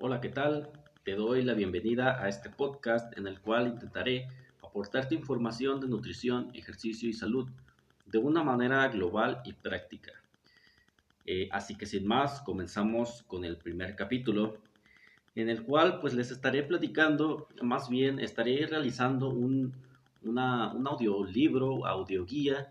Hola, 0.00 0.20
¿qué 0.20 0.28
tal? 0.28 0.70
Te 1.02 1.16
doy 1.16 1.42
la 1.42 1.54
bienvenida 1.54 2.22
a 2.22 2.28
este 2.28 2.50
podcast 2.50 3.18
en 3.18 3.26
el 3.26 3.40
cual 3.40 3.66
intentaré 3.66 4.28
aportarte 4.62 5.16
información 5.16 5.80
de 5.80 5.88
nutrición, 5.88 6.52
ejercicio 6.54 7.08
y 7.08 7.12
salud 7.12 7.48
de 8.06 8.18
una 8.18 8.44
manera 8.44 8.86
global 8.86 9.42
y 9.44 9.54
práctica. 9.54 10.12
Eh, 11.26 11.48
así 11.50 11.74
que 11.74 11.84
sin 11.84 12.06
más, 12.06 12.40
comenzamos 12.42 13.24
con 13.26 13.44
el 13.44 13.56
primer 13.56 13.96
capítulo 13.96 14.58
en 15.34 15.48
el 15.48 15.64
cual 15.64 15.98
pues 16.00 16.14
les 16.14 16.30
estaré 16.30 16.62
platicando, 16.62 17.48
más 17.60 17.88
bien 17.88 18.20
estaré 18.20 18.68
realizando 18.68 19.30
un, 19.30 19.74
un 20.22 20.38
audiolibro, 20.38 21.84
audioguía 21.84 22.68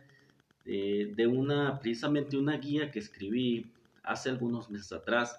eh, 0.65 1.11
de 1.13 1.27
una, 1.27 1.77
precisamente 1.77 2.37
una 2.37 2.55
guía 2.55 2.89
que 2.89 2.99
escribí 2.99 3.69
hace 4.01 4.29
algunos 4.29 4.69
meses 4.69 4.93
atrás, 4.93 5.37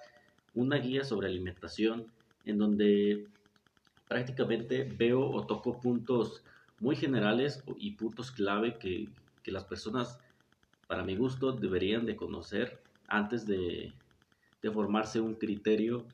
una 0.59 0.77
guía 0.79 1.05
sobre 1.05 1.29
alimentación 1.29 2.07
en 2.45 2.59
donde 2.59 3.29
prácticamente 4.09 4.83
veo 4.83 5.21
o 5.31 5.47
toco 5.47 5.81
puntos 5.81 6.43
muy 6.81 6.97
generales 6.97 7.63
y 7.77 7.93
puntos 7.93 8.33
clave 8.33 8.77
que, 8.79 9.09
las 9.47 9.65
personas, 9.65 10.19
para 10.87 11.05
mi 11.05 11.17
gusto, 11.17 11.53
deberían 11.53 12.05
de 12.05 12.17
conocer 12.17 12.83
antes 13.07 13.47
de, 13.47 13.95
de 14.61 14.71
formarse 14.71 15.21
un 15.21 15.37
criterio 15.37 16.05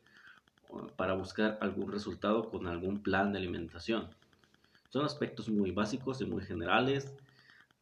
para 0.95 1.15
buscar 1.15 1.59
algún 1.61 1.91
resultado 1.91 2.49
con 2.49 2.69
algún 2.69 3.03
plan 3.03 3.33
de 3.33 3.39
alimentación. 3.39 4.09
Son 4.91 5.05
aspectos 5.05 5.49
muy 5.49 5.73
básicos 5.73 6.21
y 6.21 6.27
muy 6.27 6.45
generales, 6.45 7.13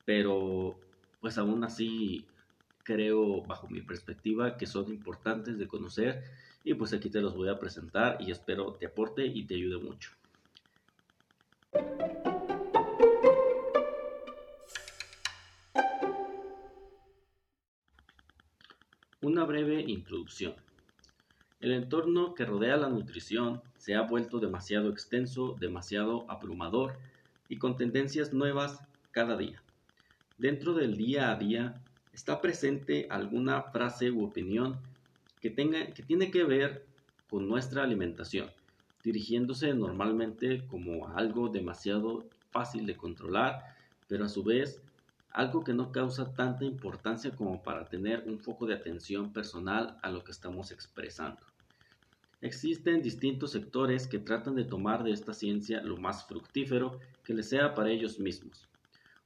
pero 0.07 0.74
pues 1.21 1.37
aún 1.37 1.65
así 1.65 2.24
creo 2.83 3.43
bajo 3.43 3.69
mi 3.69 3.83
perspectiva 3.83 4.57
que 4.57 4.66
son 4.66 4.91
importantes 4.91 5.59
de 5.59 5.69
conocer 5.69 6.24
y 6.65 6.75
pues 6.75 6.93
aquí 6.93 7.11
te 7.11 7.21
los 7.21 7.34
voy 7.34 7.48
a 7.48 7.59
presentar 7.59 8.19
y 8.21 8.30
espero 8.30 8.73
te 8.75 8.87
aporte 8.87 9.27
y 9.27 9.45
te 9.45 9.55
ayude 9.55 9.79
mucho. 9.79 10.11
Una 19.21 19.45
breve 19.45 19.80
introducción. 19.87 20.55
El 21.60 21.73
entorno 21.73 22.35
que 22.35 22.45
rodea 22.45 22.77
la 22.77 22.88
nutrición 22.88 23.63
se 23.77 23.95
ha 23.95 24.02
vuelto 24.02 24.40
demasiado 24.40 24.90
extenso, 24.90 25.57
demasiado 25.60 26.29
abrumador 26.29 26.99
y 27.49 27.59
con 27.59 27.77
tendencias 27.77 28.33
nuevas 28.33 28.80
cada 29.13 29.37
día. 29.37 29.63
Dentro 30.38 30.74
del 30.74 30.96
día 30.96 31.30
a 31.30 31.37
día 31.37 31.80
está 32.13 32.40
presente 32.40 33.07
alguna 33.10 33.63
frase 33.63 34.10
u 34.10 34.24
opinión 34.24 34.80
que, 35.43 35.51
tenga, 35.51 35.93
que 35.93 36.02
tiene 36.02 36.30
que 36.30 36.45
ver 36.45 36.87
con 37.29 37.48
nuestra 37.48 37.82
alimentación, 37.82 38.51
dirigiéndose 39.02 39.74
normalmente 39.74 40.65
como 40.68 41.09
algo 41.09 41.49
demasiado 41.49 42.24
fácil 42.51 42.87
de 42.87 42.96
controlar, 42.96 43.76
pero 44.09 44.24
a 44.24 44.29
su 44.29 44.45
vez 44.45 44.80
algo 45.30 45.65
que 45.65 45.73
no 45.73 45.90
causa 45.90 46.32
tanta 46.34 46.65
importancia 46.65 47.32
como 47.32 47.62
para 47.62 47.87
tener 47.87 48.24
un 48.26 48.38
foco 48.38 48.66
de 48.66 48.74
atención 48.74 49.32
personal 49.32 49.99
a 50.02 50.10
lo 50.10 50.23
que 50.23 50.30
estamos 50.30 50.71
expresando. 50.71 51.40
Existen 52.40 53.02
distintos 53.02 53.52
sectores 53.52 54.06
que 54.06 54.18
tratan 54.18 54.54
de 54.54 54.65
tomar 54.65 55.02
de 55.04 55.12
esta 55.12 55.32
ciencia 55.32 55.80
lo 55.82 55.96
más 55.96 56.27
fructífero 56.27 57.01
que 57.24 57.34
les 57.34 57.49
sea 57.49 57.74
para 57.74 57.90
ellos 57.90 58.18
mismos. 58.18 58.68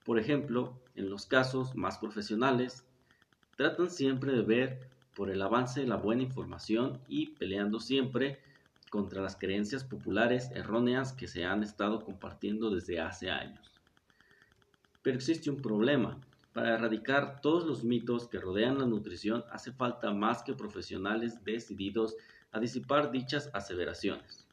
Por 0.05 0.19
ejemplo, 0.19 0.79
en 0.95 1.11
los 1.11 1.27
casos 1.27 1.75
más 1.75 1.99
profesionales, 1.99 2.85
tratan 3.57 3.91
siempre 3.91 4.33
de 4.33 4.43
ver 4.43 4.96
por 5.17 5.31
el 5.31 5.41
avance 5.41 5.81
de 5.81 5.87
la 5.87 5.97
buena 5.97 6.23
información 6.23 7.01
y 7.09 7.31
peleando 7.31 7.81
siempre 7.81 8.39
contra 8.91 9.23
las 9.23 9.35
creencias 9.35 9.83
populares 9.83 10.51
erróneas 10.55 11.15
que 11.15 11.27
se 11.27 11.45
han 11.47 11.63
estado 11.63 12.05
compartiendo 12.05 12.71
desde 12.71 13.01
hace 13.01 13.31
años. 13.31 13.73
Pero 15.03 15.17
existe 15.17 15.51
un 15.51 15.57
problema. 15.57 16.21
Para 16.53 16.75
erradicar 16.75 17.41
todos 17.41 17.67
los 17.67 17.83
mitos 17.83 18.29
que 18.29 18.39
rodean 18.39 18.79
la 18.79 18.87
nutrición 18.87 19.45
hace 19.51 19.73
falta 19.73 20.13
más 20.13 20.43
que 20.43 20.55
profesionales 20.55 21.43
decididos 21.45 22.15
a 22.53 22.61
disipar 22.61 23.11
dichas 23.11 23.51
aseveraciones. 23.53 24.47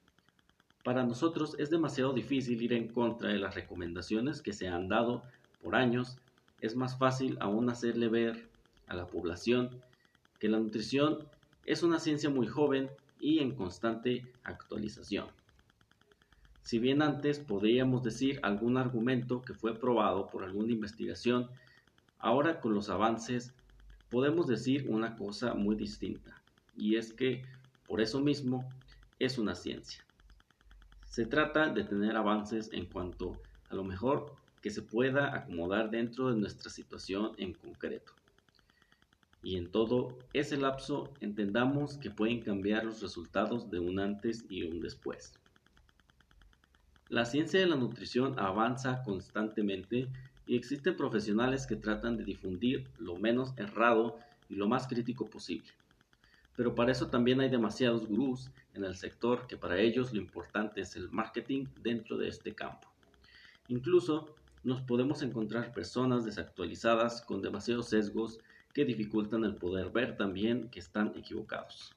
Para 0.84 1.04
nosotros 1.04 1.56
es 1.60 1.70
demasiado 1.70 2.14
difícil 2.14 2.62
ir 2.62 2.74
en 2.74 2.88
contra 2.90 3.30
de 3.30 3.40
las 3.40 3.56
recomendaciones 3.56 4.42
que 4.42 4.54
se 4.54 4.68
han 4.68 4.88
dado 4.90 5.24
por 5.62 5.76
años. 5.76 6.18
Es 6.60 6.76
más 6.76 6.98
fácil 6.98 7.38
aún 7.40 7.70
hacerle 7.70 8.10
ver 8.10 8.50
a 8.88 8.96
la 8.96 9.08
población 9.08 9.82
que 10.44 10.50
la 10.50 10.60
nutrición 10.60 11.20
es 11.66 11.84
una 11.84 12.00
ciencia 12.00 12.30
muy 12.30 12.48
joven 12.48 12.90
y 13.18 13.40
en 13.40 13.56
constante 13.56 14.30
actualización. 14.44 15.28
Si 16.64 16.80
bien 16.80 17.02
antes 17.02 17.40
podríamos 17.40 18.04
decir 18.04 18.42
algún 18.44 18.76
argumento 18.76 19.42
que 19.42 19.54
fue 19.54 19.74
probado 19.74 20.28
por 20.28 20.44
alguna 20.44 20.74
investigación, 20.74 21.50
ahora 22.20 22.60
con 22.60 22.74
los 22.74 22.90
avances 22.90 23.54
podemos 24.10 24.46
decir 24.46 24.86
una 24.90 25.16
cosa 25.16 25.54
muy 25.54 25.78
distinta, 25.78 26.42
y 26.76 26.98
es 26.98 27.14
que 27.14 27.44
por 27.88 28.02
eso 28.02 28.20
mismo 28.20 28.68
es 29.20 29.38
una 29.38 29.56
ciencia. 29.56 30.04
Se 31.06 31.26
trata 31.26 31.70
de 31.70 31.86
tener 31.86 32.18
avances 32.18 32.70
en 32.74 32.86
cuanto 32.88 33.38
a 33.70 33.76
lo 33.76 33.86
mejor 33.86 34.36
que 34.62 34.72
se 34.72 34.82
pueda 34.82 35.34
acomodar 35.38 35.90
dentro 35.90 36.30
de 36.30 36.36
nuestra 36.38 36.70
situación 36.70 37.32
en 37.38 37.54
concreto 37.54 38.12
y 39.44 39.58
en 39.58 39.70
todo 39.70 40.18
ese 40.32 40.58
lapso 40.58 41.14
entendamos 41.20 41.98
que 41.98 42.10
pueden 42.10 42.42
cambiar 42.42 42.86
los 42.86 43.02
resultados 43.02 43.70
de 43.70 43.80
un 43.80 44.00
antes 44.00 44.46
y 44.50 44.64
un 44.64 44.80
después. 44.80 45.34
La 47.10 47.26
ciencia 47.26 47.60
de 47.60 47.68
la 47.68 47.76
nutrición 47.76 48.40
avanza 48.40 49.04
constantemente 49.04 50.08
y 50.48 50.56
existen 50.56 50.96
profesionales 50.96 51.68
que 51.68 51.76
tratan 51.76 52.18
de 52.18 52.24
difundir 52.24 52.88
lo 52.98 53.18
menos 53.18 53.54
errado 53.58 54.18
y 54.50 54.56
lo 54.56 54.68
más 54.68 54.88
crítico 54.88 55.30
posible. 55.30 55.70
Pero 56.56 56.74
para 56.74 56.92
eso 56.92 57.08
también 57.08 57.42
hay 57.42 57.50
demasiados 57.50 58.08
gurús 58.08 58.50
en 58.74 58.84
el 58.86 58.96
sector 58.96 59.46
que 59.48 59.58
para 59.58 59.80
ellos 59.80 60.14
lo 60.14 60.20
importante 60.20 60.82
es 60.82 60.96
el 60.96 61.10
marketing 61.12 61.66
dentro 61.82 62.18
de 62.18 62.30
este 62.30 62.54
campo. 62.54 62.88
Incluso 63.68 64.36
nos 64.64 64.82
podemos 64.82 65.22
encontrar 65.22 65.74
personas 65.74 66.24
desactualizadas 66.26 67.22
con 67.22 67.42
demasiados 67.42 67.90
sesgos 67.90 68.40
que 68.74 68.86
dificultan 68.86 69.44
el 69.44 69.56
poder 69.56 69.92
ver 69.92 70.18
también 70.18 70.70
que 70.70 70.80
están 70.80 71.14
equivocados. 71.16 71.94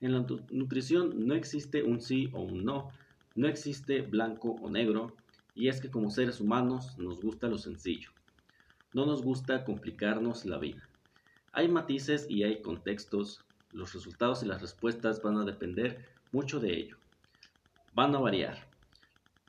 En 0.00 0.12
la 0.12 0.24
nutrición 0.50 1.26
no 1.26 1.34
existe 1.34 1.82
un 1.82 2.00
sí 2.00 2.30
o 2.32 2.40
un 2.40 2.64
no, 2.64 2.90
no 3.34 3.46
existe 3.46 4.00
blanco 4.00 4.56
o 4.62 4.70
negro, 4.70 5.14
y 5.54 5.68
es 5.68 5.80
que 5.80 5.90
como 5.90 6.10
seres 6.10 6.40
humanos 6.40 6.96
nos 6.98 7.20
gusta 7.20 7.48
lo 7.48 7.58
sencillo. 7.58 8.10
No 8.94 9.04
nos 9.06 9.22
gusta 9.22 9.64
complicarnos 9.64 10.46
la 10.46 10.58
vida. 10.58 10.88
Hay 11.52 11.68
matices 11.68 12.26
y 12.30 12.44
hay 12.44 12.62
contextos, 12.62 13.44
los 13.72 13.92
resultados 13.92 14.42
y 14.42 14.46
las 14.46 14.62
respuestas 14.62 15.20
van 15.20 15.36
a 15.36 15.44
depender 15.44 16.06
mucho 16.32 16.60
de 16.60 16.74
ello. 16.74 16.96
Van 17.92 18.14
a 18.14 18.20
variar. 18.20 18.68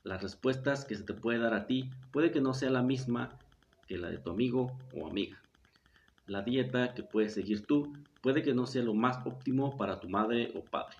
Las 0.02 0.20
respuestas 0.20 0.84
que 0.84 0.96
se 0.96 1.04
te 1.04 1.14
puede 1.14 1.38
dar 1.38 1.54
a 1.54 1.66
ti 1.66 1.88
puede 2.10 2.32
que 2.32 2.40
no 2.40 2.54
sea 2.54 2.70
la 2.70 2.82
misma 2.82 3.38
que 3.86 3.98
la 3.98 4.10
de 4.10 4.18
tu 4.18 4.30
amigo 4.30 4.76
o 4.94 5.06
amiga 5.06 5.40
la 6.30 6.42
dieta 6.42 6.94
que 6.94 7.02
puedes 7.02 7.34
seguir 7.34 7.66
tú 7.66 7.92
puede 8.20 8.42
que 8.44 8.54
no 8.54 8.64
sea 8.64 8.84
lo 8.84 8.94
más 8.94 9.18
óptimo 9.26 9.76
para 9.76 9.98
tu 9.98 10.08
madre 10.08 10.52
o 10.54 10.62
padre. 10.62 10.96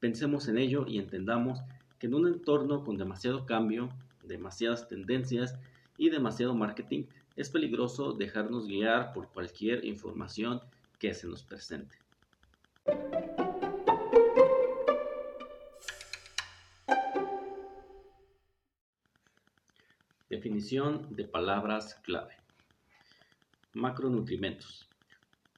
Pensemos 0.00 0.48
en 0.48 0.58
ello 0.58 0.84
y 0.88 0.98
entendamos 0.98 1.60
que 2.00 2.08
en 2.08 2.14
un 2.14 2.26
entorno 2.26 2.82
con 2.82 2.98
demasiado 2.98 3.46
cambio, 3.46 3.88
demasiadas 4.24 4.88
tendencias 4.88 5.54
y 5.96 6.10
demasiado 6.10 6.56
marketing, 6.56 7.04
es 7.36 7.50
peligroso 7.50 8.14
dejarnos 8.14 8.66
guiar 8.66 9.12
por 9.12 9.28
cualquier 9.28 9.84
información 9.84 10.60
que 10.98 11.14
se 11.14 11.28
nos 11.28 11.44
presente. 11.44 11.96
Definición 20.28 21.14
de 21.14 21.24
palabras 21.26 21.94
clave. 22.02 22.41
Macronutrimentos. 23.74 24.86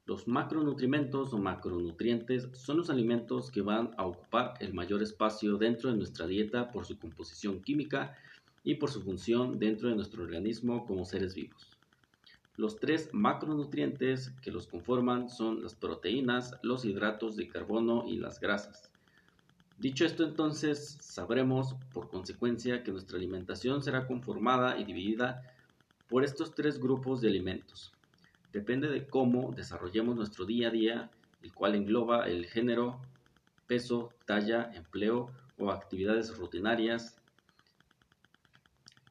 Los 0.07 0.29
macronutrimentos 0.29 1.35
o 1.35 1.39
macronutrientes 1.39 2.49
son 2.53 2.77
los 2.77 2.89
alimentos 2.89 3.51
que 3.51 3.61
van 3.61 3.91
a 3.97 4.07
ocupar 4.07 4.55
el 4.61 4.73
mayor 4.73 5.03
espacio 5.03 5.57
dentro 5.57 5.91
de 5.91 5.97
nuestra 5.97 6.29
dieta 6.29 6.71
por 6.71 6.87
su 6.87 6.97
composición 6.97 7.61
química 7.61 8.17
y 8.63 8.77
por 8.77 8.93
su 8.93 9.03
función 9.03 9.59
dentro 9.59 9.89
de 9.89 9.97
nuestro 9.97 10.23
organismo 10.23 10.87
como 10.87 11.05
seres 11.05 11.35
vivos. 11.35 11.69
Los 12.57 12.77
tres 12.77 13.11
macronutrientes 13.13 14.31
que 14.43 14.53
los 14.53 14.69
conforman 14.69 15.29
son 15.29 15.65
las 15.65 15.75
proteínas, 15.75 16.55
los 16.63 16.85
hidratos 16.85 17.35
de 17.35 17.49
carbono 17.49 18.05
y 18.07 18.19
las 18.19 18.39
grasas. 18.39 18.93
Dicho 19.77 20.05
esto 20.05 20.23
entonces, 20.23 20.99
sabremos 21.01 21.75
por 21.93 22.09
consecuencia 22.09 22.85
que 22.85 22.93
nuestra 22.93 23.19
alimentación 23.19 23.83
será 23.83 24.07
conformada 24.07 24.79
y 24.79 24.85
dividida 24.85 25.43
por 26.09 26.23
estos 26.23 26.55
tres 26.55 26.79
grupos 26.79 27.21
de 27.21 27.29
alimentos 27.29 27.93
depende 28.55 28.89
de 28.89 29.05
cómo 29.09 29.53
desarrollemos 29.53 30.15
nuestro 30.15 30.47
día 30.47 30.69
a 30.69 30.71
día, 30.71 31.11
el 31.43 31.53
cual 31.53 31.75
engloba 31.75 32.29
el 32.29 32.47
género, 32.47 33.01
peso, 33.67 34.11
talla, 34.27 34.71
empleo 34.75 35.29
o 35.59 35.73
actividades 35.73 36.39
rutinarias. 36.39 37.21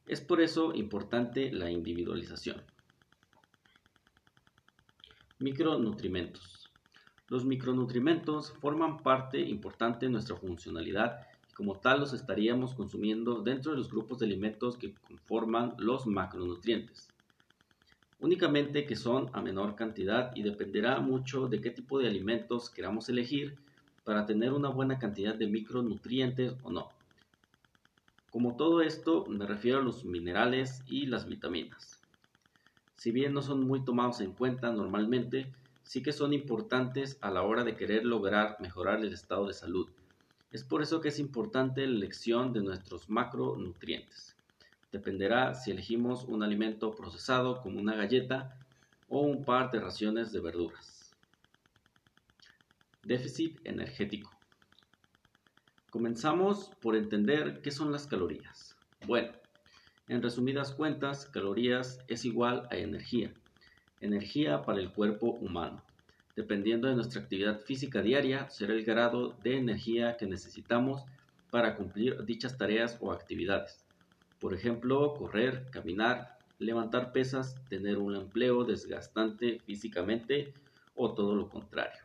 Es 0.06 0.22
por 0.22 0.40
eso 0.40 0.74
importante 0.74 1.52
la 1.52 1.70
individualización. 1.70 2.62
Micronutrimentos. 5.40 6.70
Los 7.28 7.44
micronutrimentos 7.44 8.50
forman 8.50 8.96
parte 8.96 9.40
importante 9.40 10.06
de 10.06 10.12
nuestra 10.12 10.36
funcionalidad 10.36 11.20
y 11.50 11.52
como 11.52 11.78
tal 11.80 12.00
los 12.00 12.14
estaríamos 12.14 12.74
consumiendo 12.74 13.42
dentro 13.42 13.72
de 13.72 13.78
los 13.78 13.90
grupos 13.90 14.20
de 14.20 14.26
alimentos 14.26 14.78
que 14.78 14.94
conforman 15.06 15.74
los 15.76 16.06
macronutrientes. 16.06 17.13
Únicamente 18.20 18.86
que 18.86 18.96
son 18.96 19.30
a 19.32 19.42
menor 19.42 19.74
cantidad 19.74 20.30
y 20.34 20.42
dependerá 20.42 21.00
mucho 21.00 21.48
de 21.48 21.60
qué 21.60 21.70
tipo 21.70 21.98
de 21.98 22.08
alimentos 22.08 22.70
queramos 22.70 23.08
elegir 23.08 23.56
para 24.04 24.26
tener 24.26 24.52
una 24.52 24.68
buena 24.68 24.98
cantidad 24.98 25.34
de 25.34 25.46
micronutrientes 25.46 26.54
o 26.62 26.70
no. 26.70 26.90
Como 28.30 28.56
todo 28.56 28.80
esto, 28.80 29.26
me 29.28 29.46
refiero 29.46 29.78
a 29.78 29.82
los 29.82 30.04
minerales 30.04 30.82
y 30.86 31.06
las 31.06 31.26
vitaminas. 31.26 32.02
Si 32.96 33.12
bien 33.12 33.32
no 33.32 33.42
son 33.42 33.66
muy 33.66 33.84
tomados 33.84 34.20
en 34.20 34.32
cuenta 34.32 34.72
normalmente, 34.72 35.52
sí 35.82 36.02
que 36.02 36.12
son 36.12 36.32
importantes 36.32 37.18
a 37.20 37.30
la 37.30 37.42
hora 37.42 37.64
de 37.64 37.76
querer 37.76 38.04
lograr 38.04 38.56
mejorar 38.60 39.00
el 39.00 39.12
estado 39.12 39.46
de 39.46 39.54
salud. 39.54 39.88
Es 40.50 40.64
por 40.64 40.82
eso 40.82 41.00
que 41.00 41.08
es 41.08 41.18
importante 41.18 41.86
la 41.86 41.94
elección 41.94 42.52
de 42.52 42.62
nuestros 42.62 43.08
macronutrientes. 43.08 44.36
Dependerá 44.94 45.54
si 45.54 45.72
elegimos 45.72 46.22
un 46.22 46.44
alimento 46.44 46.94
procesado 46.94 47.60
como 47.60 47.80
una 47.80 47.96
galleta 47.96 48.56
o 49.08 49.22
un 49.22 49.44
par 49.44 49.72
de 49.72 49.80
raciones 49.80 50.30
de 50.30 50.38
verduras. 50.38 51.10
Déficit 53.02 53.58
energético. 53.64 54.30
Comenzamos 55.90 56.70
por 56.80 56.94
entender 56.94 57.60
qué 57.60 57.72
son 57.72 57.90
las 57.90 58.06
calorías. 58.06 58.76
Bueno, 59.04 59.32
en 60.06 60.22
resumidas 60.22 60.70
cuentas, 60.72 61.26
calorías 61.26 61.98
es 62.06 62.24
igual 62.24 62.68
a 62.70 62.76
energía. 62.76 63.34
Energía 64.00 64.62
para 64.62 64.78
el 64.78 64.92
cuerpo 64.92 65.32
humano. 65.40 65.82
Dependiendo 66.36 66.86
de 66.86 66.94
nuestra 66.94 67.20
actividad 67.20 67.58
física 67.58 68.00
diaria, 68.00 68.48
será 68.48 68.74
el 68.74 68.84
grado 68.84 69.36
de 69.42 69.56
energía 69.56 70.16
que 70.16 70.26
necesitamos 70.26 71.02
para 71.50 71.74
cumplir 71.74 72.24
dichas 72.24 72.56
tareas 72.56 72.96
o 73.00 73.10
actividades. 73.10 73.83
Por 74.44 74.52
ejemplo, 74.52 75.14
correr, 75.14 75.70
caminar, 75.70 76.36
levantar 76.58 77.12
pesas, 77.12 77.56
tener 77.70 77.96
un 77.96 78.14
empleo 78.14 78.64
desgastante 78.64 79.58
físicamente 79.60 80.52
o 80.94 81.14
todo 81.14 81.34
lo 81.34 81.48
contrario. 81.48 82.02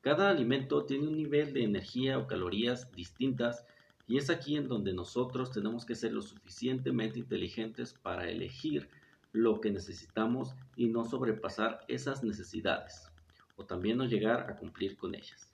Cada 0.00 0.30
alimento 0.30 0.86
tiene 0.86 1.06
un 1.06 1.18
nivel 1.18 1.52
de 1.52 1.64
energía 1.64 2.16
o 2.18 2.26
calorías 2.26 2.90
distintas 2.92 3.66
y 4.06 4.16
es 4.16 4.30
aquí 4.30 4.56
en 4.56 4.68
donde 4.68 4.94
nosotros 4.94 5.50
tenemos 5.52 5.84
que 5.84 5.96
ser 5.96 6.14
lo 6.14 6.22
suficientemente 6.22 7.18
inteligentes 7.18 7.92
para 7.92 8.30
elegir 8.30 8.88
lo 9.32 9.60
que 9.60 9.70
necesitamos 9.70 10.54
y 10.76 10.86
no 10.86 11.04
sobrepasar 11.04 11.84
esas 11.88 12.24
necesidades 12.24 13.10
o 13.56 13.66
también 13.66 13.98
no 13.98 14.06
llegar 14.06 14.50
a 14.50 14.56
cumplir 14.56 14.96
con 14.96 15.14
ellas. 15.14 15.50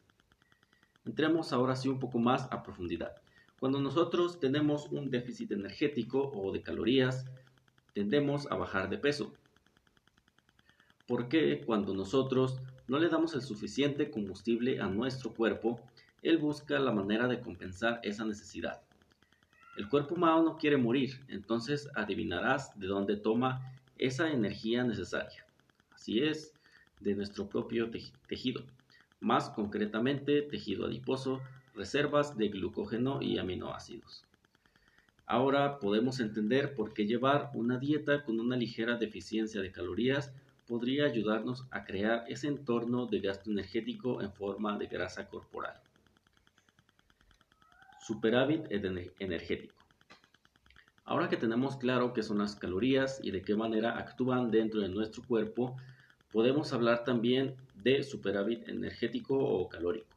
Entremos 1.05 1.53
ahora 1.53 1.75
sí 1.75 1.89
un 1.89 1.99
poco 1.99 2.21
más 2.21 2.47
a 2.53 2.63
profundidad. 2.63 3.24
Cuando 3.61 3.81
nosotros 3.81 4.41
tenemos 4.41 4.89
un 4.91 5.11
déficit 5.11 5.53
energético 5.53 6.31
o 6.35 6.53
de 6.53 6.63
calorías, 6.63 7.25
tendemos 7.93 8.51
a 8.51 8.57
bajar 8.57 8.89
de 8.91 8.99
peso. 8.99 9.33
Porque 11.07 11.63
cuando 11.65 11.95
nosotros 11.95 12.61
no 12.89 12.99
le 12.99 13.09
damos 13.09 13.35
el 13.35 13.43
suficiente 13.43 14.11
combustible 14.11 14.81
a 14.81 14.89
nuestro 14.89 15.33
cuerpo, 15.33 15.81
él 16.23 16.39
busca 16.39 16.79
la 16.79 16.93
manera 16.93 17.29
de 17.29 17.41
compensar 17.41 18.01
esa 18.03 18.25
necesidad. 18.25 18.83
El 19.77 19.89
cuerpo 19.89 20.15
humano 20.15 20.43
no 20.43 20.57
quiere 20.57 20.77
morir, 20.77 21.21
entonces 21.29 21.89
adivinarás 21.95 22.79
de 22.79 22.87
dónde 22.87 23.17
toma 23.17 23.73
esa 23.99 24.31
energía 24.31 24.85
necesaria. 24.85 25.45
Así 25.93 26.21
es, 26.21 26.53
de 27.01 27.15
nuestro 27.15 27.49
propio 27.49 27.91
tejido, 28.29 28.63
más 29.21 29.51
concretamente 29.51 30.43
tejido 30.43 30.87
adiposo, 30.87 31.41
reservas 31.75 32.37
de 32.37 32.49
glucógeno 32.49 33.21
y 33.21 33.39
aminoácidos. 33.39 34.25
Ahora 35.27 35.79
podemos 35.79 36.21
entender 36.21 36.75
por 36.75 36.93
qué 36.93 37.07
llevar 37.07 37.51
una 37.55 37.79
dieta 37.79 38.25
con 38.25 38.41
una 38.41 38.57
ligera 38.57 38.97
deficiencia 38.97 39.61
de 39.61 39.73
calorías 39.73 40.33
podría 40.67 41.07
ayudarnos 41.07 41.67
a 41.71 41.85
crear 41.85 42.25
ese 42.29 42.49
entorno 42.49 43.07
de 43.07 43.21
gasto 43.21 43.51
energético 43.51 44.23
en 44.23 44.33
forma 44.33 44.79
de 44.79 44.87
grasa 44.87 45.29
corporal. 45.29 45.81
Superávit 48.01 48.67
energético. 49.19 49.75
Ahora 51.05 51.29
que 51.29 51.37
tenemos 51.37 51.77
claro 51.77 52.13
qué 52.13 52.23
son 52.23 52.39
las 52.39 52.57
calorías 52.57 53.21
y 53.23 53.31
de 53.31 53.43
qué 53.43 53.57
manera 53.57 53.99
actúan 53.99 54.51
dentro 54.51 54.81
de 54.81 54.89
nuestro 54.89 55.23
cuerpo, 55.23 55.77
podemos 56.33 56.73
hablar 56.73 57.05
también 57.05 57.57
de 57.75 58.03
superávit 58.03 58.69
energético 58.69 59.39
o 59.39 59.69
calórico. 59.69 60.14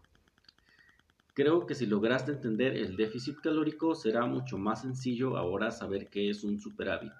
Creo 1.37 1.67
que 1.67 1.75
si 1.75 1.85
lograste 1.85 2.31
entender 2.31 2.75
el 2.75 2.97
déficit 2.97 3.41
calórico 3.41 3.93
será 3.93 4.25
mucho 4.25 4.57
más 4.57 4.81
sencillo 4.81 5.37
ahora 5.37 5.69
saber 5.69 6.07
qué 6.07 6.31
es 6.31 6.43
un 6.43 6.59
superávit. 6.59 7.11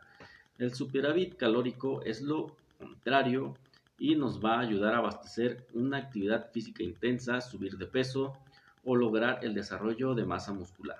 El 0.57 0.73
superávit 0.73 1.35
calórico 1.35 2.01
es 2.01 2.23
lo 2.23 2.57
contrario 2.79 3.53
y 3.99 4.15
nos 4.15 4.43
va 4.43 4.55
a 4.55 4.61
ayudar 4.61 4.95
a 4.95 4.97
abastecer 4.97 5.67
una 5.75 5.99
actividad 5.99 6.49
física 6.51 6.81
intensa, 6.81 7.41
subir 7.41 7.77
de 7.77 7.85
peso 7.85 8.35
o 8.83 8.95
lograr 8.95 9.45
el 9.45 9.53
desarrollo 9.53 10.15
de 10.15 10.25
masa 10.25 10.51
muscular. 10.51 10.97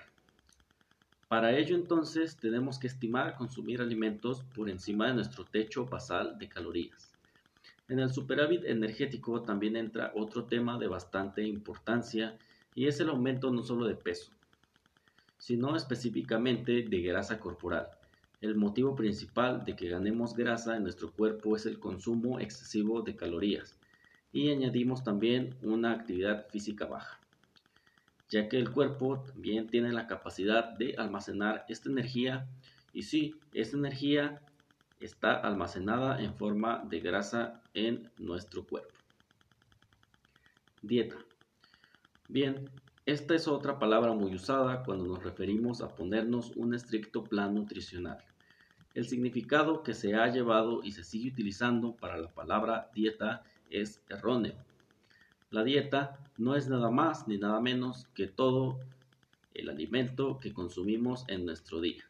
Para 1.26 1.58
ello 1.58 1.74
entonces 1.74 2.36
tenemos 2.36 2.78
que 2.78 2.86
estimar 2.86 3.34
consumir 3.34 3.80
alimentos 3.80 4.44
por 4.54 4.70
encima 4.70 5.08
de 5.08 5.14
nuestro 5.14 5.44
techo 5.44 5.86
basal 5.86 6.38
de 6.38 6.48
calorías. 6.48 7.12
En 7.88 7.98
el 7.98 8.12
superávit 8.12 8.64
energético 8.64 9.42
también 9.42 9.74
entra 9.74 10.12
otro 10.14 10.44
tema 10.44 10.78
de 10.78 10.86
bastante 10.86 11.42
importancia 11.42 12.38
y 12.78 12.86
es 12.86 13.00
el 13.00 13.08
aumento 13.08 13.50
no 13.50 13.64
solo 13.64 13.88
de 13.88 13.96
peso, 13.96 14.30
sino 15.36 15.74
específicamente 15.74 16.84
de 16.84 17.02
grasa 17.02 17.40
corporal. 17.40 17.88
El 18.40 18.54
motivo 18.54 18.94
principal 18.94 19.64
de 19.64 19.74
que 19.74 19.88
ganemos 19.88 20.36
grasa 20.36 20.76
en 20.76 20.84
nuestro 20.84 21.10
cuerpo 21.10 21.56
es 21.56 21.66
el 21.66 21.80
consumo 21.80 22.38
excesivo 22.38 23.02
de 23.02 23.16
calorías 23.16 23.76
y 24.30 24.52
añadimos 24.52 25.02
también 25.02 25.56
una 25.60 25.90
actividad 25.90 26.46
física 26.50 26.86
baja, 26.86 27.18
ya 28.28 28.48
que 28.48 28.58
el 28.58 28.70
cuerpo 28.70 29.24
también 29.26 29.66
tiene 29.66 29.92
la 29.92 30.06
capacidad 30.06 30.78
de 30.78 30.94
almacenar 30.98 31.64
esta 31.68 31.90
energía 31.90 32.46
y 32.92 33.02
sí, 33.02 33.34
esta 33.54 33.76
energía 33.76 34.40
está 35.00 35.34
almacenada 35.34 36.22
en 36.22 36.32
forma 36.32 36.84
de 36.88 37.00
grasa 37.00 37.60
en 37.74 38.08
nuestro 38.18 38.62
cuerpo. 38.64 38.94
Dieta. 40.80 41.27
Bien, 42.30 42.68
esta 43.06 43.34
es 43.34 43.48
otra 43.48 43.78
palabra 43.78 44.12
muy 44.12 44.34
usada 44.34 44.82
cuando 44.82 45.06
nos 45.06 45.24
referimos 45.24 45.80
a 45.80 45.88
ponernos 45.88 46.52
un 46.56 46.74
estricto 46.74 47.24
plan 47.24 47.54
nutricional. 47.54 48.18
El 48.92 49.08
significado 49.08 49.82
que 49.82 49.94
se 49.94 50.14
ha 50.14 50.26
llevado 50.28 50.84
y 50.84 50.92
se 50.92 51.04
sigue 51.04 51.30
utilizando 51.30 51.96
para 51.96 52.18
la 52.18 52.28
palabra 52.28 52.90
dieta 52.94 53.44
es 53.70 54.02
erróneo. 54.10 54.56
La 55.50 55.64
dieta 55.64 56.18
no 56.36 56.54
es 56.54 56.68
nada 56.68 56.90
más 56.90 57.26
ni 57.26 57.38
nada 57.38 57.62
menos 57.62 58.06
que 58.12 58.26
todo 58.26 58.78
el 59.54 59.70
alimento 59.70 60.38
que 60.38 60.52
consumimos 60.52 61.24
en 61.28 61.46
nuestro 61.46 61.80
día, 61.80 62.04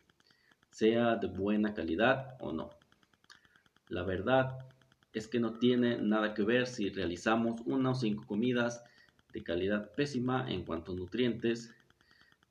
sea 0.70 1.14
de 1.14 1.28
buena 1.28 1.74
calidad 1.74 2.34
o 2.40 2.50
no. 2.50 2.70
La 3.88 4.02
verdad 4.02 4.66
es 5.12 5.28
que 5.28 5.38
no 5.38 5.60
tiene 5.60 5.96
nada 5.98 6.34
que 6.34 6.42
ver 6.42 6.66
si 6.66 6.90
realizamos 6.90 7.60
una 7.66 7.90
o 7.90 7.94
cinco 7.94 8.26
comidas 8.26 8.82
de 9.32 9.42
calidad 9.42 9.90
pésima 9.94 10.50
en 10.50 10.64
cuanto 10.64 10.92
a 10.92 10.94
nutrientes, 10.94 11.72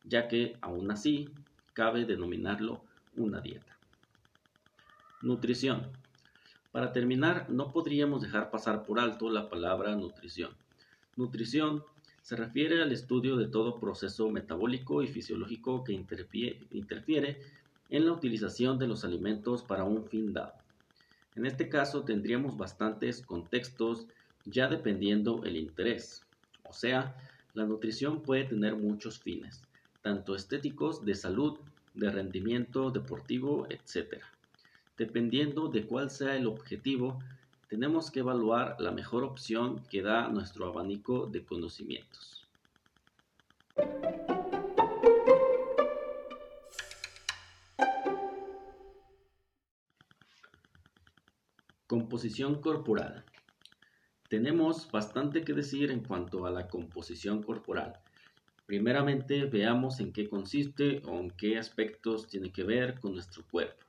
ya 0.03 0.27
que 0.27 0.57
aún 0.61 0.91
así 0.91 1.29
cabe 1.73 2.05
denominarlo 2.05 2.81
una 3.15 3.41
dieta. 3.41 3.77
Nutrición. 5.21 5.87
Para 6.71 6.91
terminar, 6.91 7.49
no 7.49 7.71
podríamos 7.71 8.21
dejar 8.21 8.51
pasar 8.51 8.83
por 8.83 8.99
alto 8.99 9.29
la 9.29 9.49
palabra 9.49 9.95
nutrición. 9.95 10.51
Nutrición 11.15 11.83
se 12.21 12.35
refiere 12.35 12.83
al 12.83 12.91
estudio 12.91 13.37
de 13.37 13.47
todo 13.47 13.79
proceso 13.79 14.29
metabólico 14.29 15.01
y 15.01 15.07
fisiológico 15.07 15.83
que 15.83 15.93
interfiere 15.93 17.41
en 17.89 18.05
la 18.05 18.11
utilización 18.11 18.77
de 18.77 18.87
los 18.87 19.03
alimentos 19.05 19.63
para 19.63 19.85
un 19.85 20.05
fin 20.05 20.33
dado. 20.33 20.53
En 21.35 21.45
este 21.45 21.69
caso 21.69 22.03
tendríamos 22.03 22.57
bastantes 22.57 23.21
contextos 23.21 24.07
ya 24.45 24.67
dependiendo 24.67 25.43
el 25.45 25.55
interés. 25.55 26.26
O 26.69 26.73
sea, 26.73 27.15
la 27.53 27.65
nutrición 27.65 28.21
puede 28.21 28.43
tener 28.45 28.75
muchos 28.75 29.19
fines, 29.19 29.61
tanto 30.01 30.35
estéticos, 30.35 31.03
de 31.05 31.15
salud, 31.15 31.57
de 31.93 32.11
rendimiento 32.11 32.91
deportivo, 32.91 33.67
etc. 33.69 34.21
Dependiendo 34.97 35.67
de 35.67 35.85
cuál 35.85 36.09
sea 36.09 36.35
el 36.35 36.47
objetivo, 36.47 37.19
tenemos 37.67 38.11
que 38.11 38.19
evaluar 38.19 38.75
la 38.79 38.91
mejor 38.91 39.23
opción 39.23 39.83
que 39.89 40.01
da 40.01 40.27
nuestro 40.29 40.67
abanico 40.67 41.27
de 41.27 41.43
conocimientos. 41.43 42.47
Composición 51.87 52.61
corporal. 52.61 53.23
Tenemos 54.27 54.91
bastante 54.91 55.43
que 55.43 55.53
decir 55.53 55.89
en 55.89 56.03
cuanto 56.03 56.45
a 56.45 56.51
la 56.51 56.67
composición 56.67 57.41
corporal. 57.41 57.93
Primeramente 58.65 59.45
veamos 59.45 60.01
en 60.01 60.11
qué 60.11 60.27
consiste 60.27 61.01
o 61.05 61.19
en 61.19 61.31
qué 61.31 61.57
aspectos 61.57 62.27
tiene 62.27 62.51
que 62.51 62.65
ver 62.65 62.99
con 62.99 63.13
nuestro 63.13 63.45
cuerpo. 63.49 63.85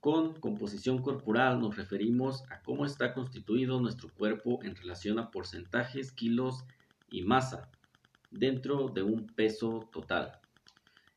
Con 0.00 0.34
composición 0.34 1.00
corporal 1.00 1.60
nos 1.60 1.76
referimos 1.76 2.42
a 2.50 2.60
cómo 2.60 2.84
está 2.84 3.14
constituido 3.14 3.80
nuestro 3.80 4.08
cuerpo 4.08 4.58
en 4.64 4.74
relación 4.74 5.20
a 5.20 5.30
porcentajes, 5.30 6.10
kilos 6.10 6.64
y 7.08 7.22
masa 7.22 7.70
dentro 8.32 8.88
de 8.88 9.04
un 9.04 9.28
peso 9.28 9.88
total. 9.92 10.40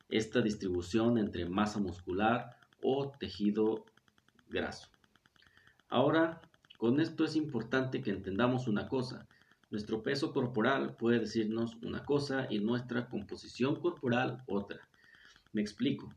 Esta 0.07 0.39
distribución 0.41 1.17
entre 1.17 1.49
masa 1.49 1.79
muscular 1.79 2.55
o 2.83 3.11
tejido 3.17 3.85
graso. 4.49 4.87
Ahora, 5.89 6.39
con 6.77 6.99
esto 6.99 7.25
es 7.25 7.35
importante 7.35 8.01
que 8.01 8.11
entendamos 8.11 8.67
una 8.67 8.87
cosa. 8.87 9.25
Nuestro 9.71 10.03
peso 10.03 10.31
corporal 10.31 10.95
puede 10.95 11.19
decirnos 11.19 11.75
una 11.81 12.03
cosa 12.03 12.47
y 12.49 12.59
nuestra 12.59 13.07
composición 13.07 13.75
corporal 13.77 14.43
otra. 14.47 14.79
Me 15.53 15.61
explico. 15.61 16.13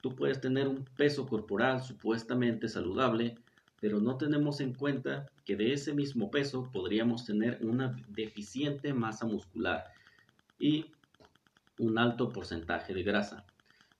Tú 0.00 0.14
puedes 0.14 0.40
tener 0.40 0.68
un 0.68 0.84
peso 0.96 1.26
corporal 1.26 1.82
supuestamente 1.82 2.68
saludable, 2.68 3.36
pero 3.80 4.00
no 4.00 4.16
tenemos 4.16 4.60
en 4.60 4.74
cuenta 4.74 5.26
que 5.44 5.56
de 5.56 5.72
ese 5.72 5.94
mismo 5.94 6.30
peso 6.30 6.68
podríamos 6.72 7.24
tener 7.24 7.58
una 7.62 7.96
deficiente 8.08 8.92
masa 8.92 9.26
muscular 9.26 9.84
y 10.58 10.86
un 11.78 11.98
alto 11.98 12.28
porcentaje 12.28 12.94
de 12.94 13.02
grasa. 13.02 13.44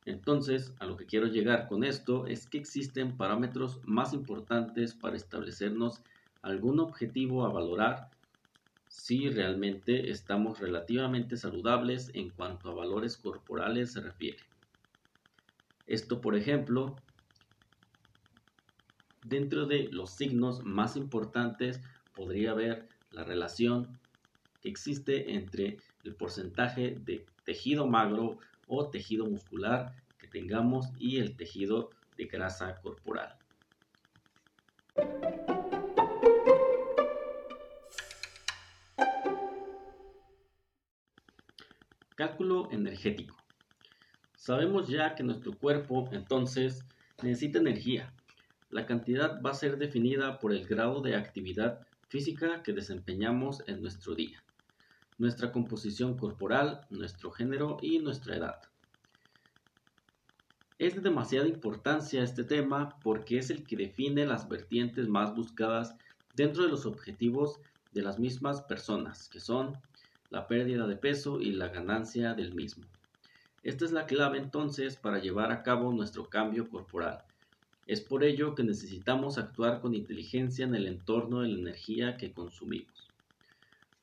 Entonces, 0.04 0.74
a 0.80 0.86
lo 0.86 0.96
que 0.96 1.06
quiero 1.06 1.26
llegar 1.26 1.68
con 1.68 1.84
esto 1.84 2.26
es 2.26 2.48
que 2.48 2.58
existen 2.58 3.16
parámetros 3.16 3.80
más 3.84 4.12
importantes 4.12 4.94
para 4.94 5.16
establecernos 5.16 6.02
algún 6.42 6.80
objetivo 6.80 7.44
a 7.44 7.52
valorar 7.52 8.10
si 8.88 9.30
realmente 9.30 10.10
estamos 10.10 10.58
relativamente 10.58 11.36
saludables 11.36 12.10
en 12.14 12.30
cuanto 12.30 12.70
a 12.70 12.74
valores 12.74 13.16
corporales 13.16 13.92
se 13.92 14.00
refiere. 14.00 14.38
Esto, 15.86 16.20
por 16.20 16.36
ejemplo, 16.36 16.96
dentro 19.24 19.66
de 19.66 19.88
los 19.92 20.10
signos 20.10 20.62
más 20.64 20.96
importantes 20.96 21.80
podría 22.14 22.50
haber 22.50 22.88
la 23.12 23.24
relación 23.24 23.98
que 24.60 24.68
existe 24.68 25.34
entre 25.34 25.78
el 26.04 26.14
porcentaje 26.14 26.96
de 27.04 27.24
tejido 27.44 27.86
magro 27.86 28.38
o 28.74 28.88
tejido 28.88 29.26
muscular 29.26 29.94
que 30.18 30.26
tengamos 30.26 30.86
y 30.98 31.18
el 31.18 31.36
tejido 31.36 31.90
de 32.16 32.24
grasa 32.24 32.80
corporal. 32.80 33.36
Cálculo 42.14 42.70
energético. 42.70 43.36
Sabemos 44.36 44.88
ya 44.88 45.14
que 45.14 45.22
nuestro 45.22 45.52
cuerpo 45.52 46.08
entonces 46.12 46.82
necesita 47.22 47.58
energía. 47.58 48.14
La 48.70 48.86
cantidad 48.86 49.42
va 49.42 49.50
a 49.50 49.54
ser 49.54 49.76
definida 49.76 50.38
por 50.38 50.50
el 50.52 50.66
grado 50.66 51.02
de 51.02 51.14
actividad 51.14 51.86
física 52.08 52.62
que 52.62 52.72
desempeñamos 52.72 53.62
en 53.66 53.82
nuestro 53.82 54.14
día 54.14 54.42
nuestra 55.18 55.52
composición 55.52 56.16
corporal, 56.16 56.86
nuestro 56.90 57.30
género 57.30 57.78
y 57.80 57.98
nuestra 57.98 58.36
edad. 58.36 58.60
Es 60.78 60.94
de 60.94 61.00
demasiada 61.00 61.46
importancia 61.46 62.22
este 62.22 62.44
tema 62.44 62.98
porque 63.02 63.38
es 63.38 63.50
el 63.50 63.64
que 63.64 63.76
define 63.76 64.26
las 64.26 64.48
vertientes 64.48 65.08
más 65.08 65.34
buscadas 65.34 65.94
dentro 66.34 66.64
de 66.64 66.70
los 66.70 66.86
objetivos 66.86 67.60
de 67.92 68.02
las 68.02 68.18
mismas 68.18 68.62
personas, 68.62 69.28
que 69.28 69.38
son 69.38 69.78
la 70.30 70.48
pérdida 70.48 70.86
de 70.86 70.96
peso 70.96 71.40
y 71.40 71.52
la 71.52 71.68
ganancia 71.68 72.34
del 72.34 72.54
mismo. 72.54 72.84
Esta 73.62 73.84
es 73.84 73.92
la 73.92 74.06
clave 74.06 74.38
entonces 74.38 74.96
para 74.96 75.20
llevar 75.20 75.52
a 75.52 75.62
cabo 75.62 75.92
nuestro 75.92 76.28
cambio 76.28 76.68
corporal. 76.68 77.22
Es 77.86 78.00
por 78.00 78.24
ello 78.24 78.54
que 78.54 78.64
necesitamos 78.64 79.38
actuar 79.38 79.80
con 79.80 79.94
inteligencia 79.94 80.64
en 80.64 80.74
el 80.74 80.86
entorno 80.86 81.42
de 81.42 81.48
la 81.48 81.60
energía 81.60 82.16
que 82.16 82.32
consumimos. 82.32 83.11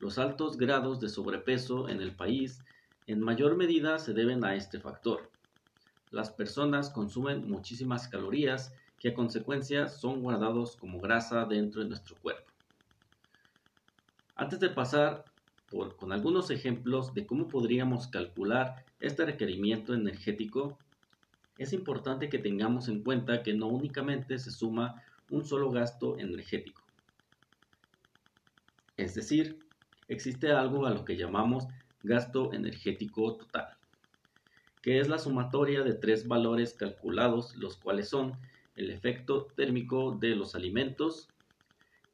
Los 0.00 0.16
altos 0.16 0.56
grados 0.56 0.98
de 0.98 1.10
sobrepeso 1.10 1.88
en 1.90 2.00
el 2.00 2.16
país 2.16 2.62
en 3.06 3.20
mayor 3.20 3.54
medida 3.54 3.98
se 3.98 4.14
deben 4.14 4.44
a 4.46 4.54
este 4.54 4.80
factor. 4.80 5.30
Las 6.10 6.30
personas 6.30 6.88
consumen 6.88 7.48
muchísimas 7.48 8.08
calorías 8.08 8.72
que 8.98 9.10
a 9.10 9.14
consecuencia 9.14 9.88
son 9.88 10.22
guardados 10.22 10.76
como 10.76 11.00
grasa 11.00 11.44
dentro 11.44 11.82
de 11.82 11.88
nuestro 11.88 12.16
cuerpo. 12.16 12.50
Antes 14.36 14.58
de 14.58 14.70
pasar 14.70 15.22
por, 15.68 15.96
con 15.96 16.12
algunos 16.12 16.50
ejemplos 16.50 17.12
de 17.12 17.26
cómo 17.26 17.46
podríamos 17.46 18.08
calcular 18.08 18.86
este 19.00 19.26
requerimiento 19.26 19.92
energético, 19.92 20.78
es 21.58 21.74
importante 21.74 22.30
que 22.30 22.38
tengamos 22.38 22.88
en 22.88 23.02
cuenta 23.02 23.42
que 23.42 23.52
no 23.52 23.66
únicamente 23.66 24.38
se 24.38 24.50
suma 24.50 25.02
un 25.28 25.44
solo 25.44 25.70
gasto 25.70 26.18
energético. 26.18 26.80
Es 28.96 29.14
decir, 29.14 29.58
existe 30.10 30.50
algo 30.50 30.86
a 30.86 30.90
lo 30.90 31.04
que 31.04 31.16
llamamos 31.16 31.66
gasto 32.02 32.52
energético 32.52 33.36
total, 33.36 33.68
que 34.82 34.98
es 34.98 35.08
la 35.08 35.18
sumatoria 35.18 35.82
de 35.82 35.94
tres 35.94 36.26
valores 36.26 36.74
calculados, 36.74 37.56
los 37.56 37.76
cuales 37.76 38.08
son 38.08 38.32
el 38.74 38.90
efecto 38.90 39.46
térmico 39.56 40.16
de 40.18 40.34
los 40.34 40.54
alimentos, 40.54 41.28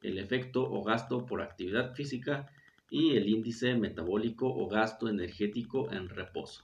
el 0.01 0.19
efecto 0.19 0.63
o 0.63 0.83
gasto 0.83 1.25
por 1.25 1.41
actividad 1.41 1.95
física 1.95 2.51
y 2.89 3.15
el 3.15 3.27
índice 3.27 3.73
metabólico 3.75 4.47
o 4.47 4.67
gasto 4.67 5.09
energético 5.09 5.91
en 5.91 6.07
reposo. 6.07 6.63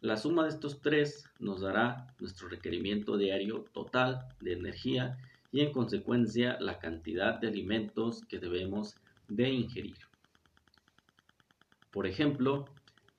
La 0.00 0.16
suma 0.16 0.44
de 0.44 0.48
estos 0.48 0.80
tres 0.80 1.24
nos 1.38 1.60
dará 1.60 2.06
nuestro 2.18 2.48
requerimiento 2.48 3.16
diario 3.16 3.66
total 3.72 4.26
de 4.40 4.54
energía 4.54 5.18
y 5.52 5.60
en 5.60 5.72
consecuencia 5.72 6.58
la 6.58 6.78
cantidad 6.78 7.38
de 7.38 7.48
alimentos 7.48 8.22
que 8.24 8.38
debemos 8.38 8.96
de 9.30 9.48
ingerir. 9.48 9.96
Por 11.90 12.06
ejemplo, 12.06 12.66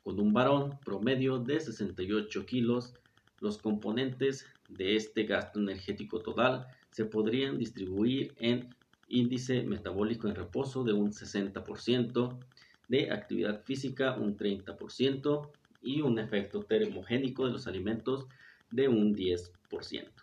con 0.04 0.20
un 0.20 0.34
varón 0.34 0.78
promedio 0.86 1.40
de 1.40 1.60
68 1.60 2.46
kilos, 2.46 2.94
los 3.40 3.58
componentes 3.58 4.46
de 4.70 4.96
este 4.96 5.24
gasto 5.24 5.60
energético 5.60 6.22
total 6.22 6.68
se 6.92 7.06
podrían 7.06 7.58
distribuir 7.58 8.34
en 8.40 8.70
índice 9.08 9.64
metabólico 9.64 10.28
en 10.28 10.36
reposo 10.36 10.84
de 10.84 10.94
un 10.94 11.12
60%, 11.12 12.40
de 12.88 13.12
actividad 13.12 13.64
física 13.64 14.16
un 14.16 14.38
30% 14.38 15.50
y 15.82 16.02
un 16.02 16.20
efecto 16.20 16.62
termogénico 16.62 17.46
de 17.46 17.54
los 17.54 17.68
alimentos 17.68 18.28
de 18.70 18.88
un 18.88 19.16
10%. 19.16 20.21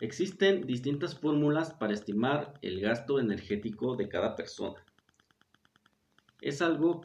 Existen 0.00 0.64
distintas 0.64 1.18
fórmulas 1.18 1.72
para 1.72 1.92
estimar 1.92 2.54
el 2.62 2.80
gasto 2.80 3.18
energético 3.18 3.96
de 3.96 4.08
cada 4.08 4.36
persona. 4.36 4.80
Es 6.40 6.62
algo 6.62 7.02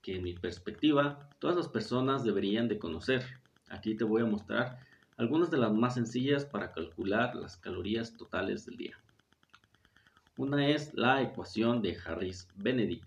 que 0.00 0.16
en 0.16 0.22
mi 0.22 0.32
perspectiva 0.32 1.28
todas 1.38 1.54
las 1.54 1.68
personas 1.68 2.24
deberían 2.24 2.66
de 2.66 2.78
conocer. 2.78 3.22
Aquí 3.68 3.94
te 3.94 4.04
voy 4.04 4.22
a 4.22 4.26
mostrar 4.26 4.78
algunas 5.18 5.50
de 5.50 5.58
las 5.58 5.74
más 5.74 5.94
sencillas 5.94 6.46
para 6.46 6.72
calcular 6.72 7.34
las 7.34 7.58
calorías 7.58 8.16
totales 8.16 8.64
del 8.64 8.78
día. 8.78 8.98
Una 10.38 10.68
es 10.68 10.94
la 10.94 11.20
ecuación 11.20 11.82
de 11.82 11.94
Harris-Benedict, 11.94 13.04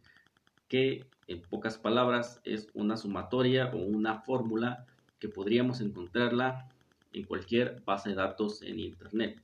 que 0.68 1.08
en 1.28 1.42
pocas 1.42 1.80
palabras 1.80 2.40
es 2.44 2.68
una 2.76 2.96
sumatoria 2.98 3.72
o 3.74 3.78
una 3.78 4.22
fórmula 4.22 4.86
que 5.18 5.28
podríamos 5.28 5.82
encontrarla 5.82 6.70
en 7.14 7.24
cualquier 7.24 7.82
base 7.86 8.10
de 8.10 8.16
datos 8.16 8.62
en 8.62 8.80
Internet. 8.80 9.42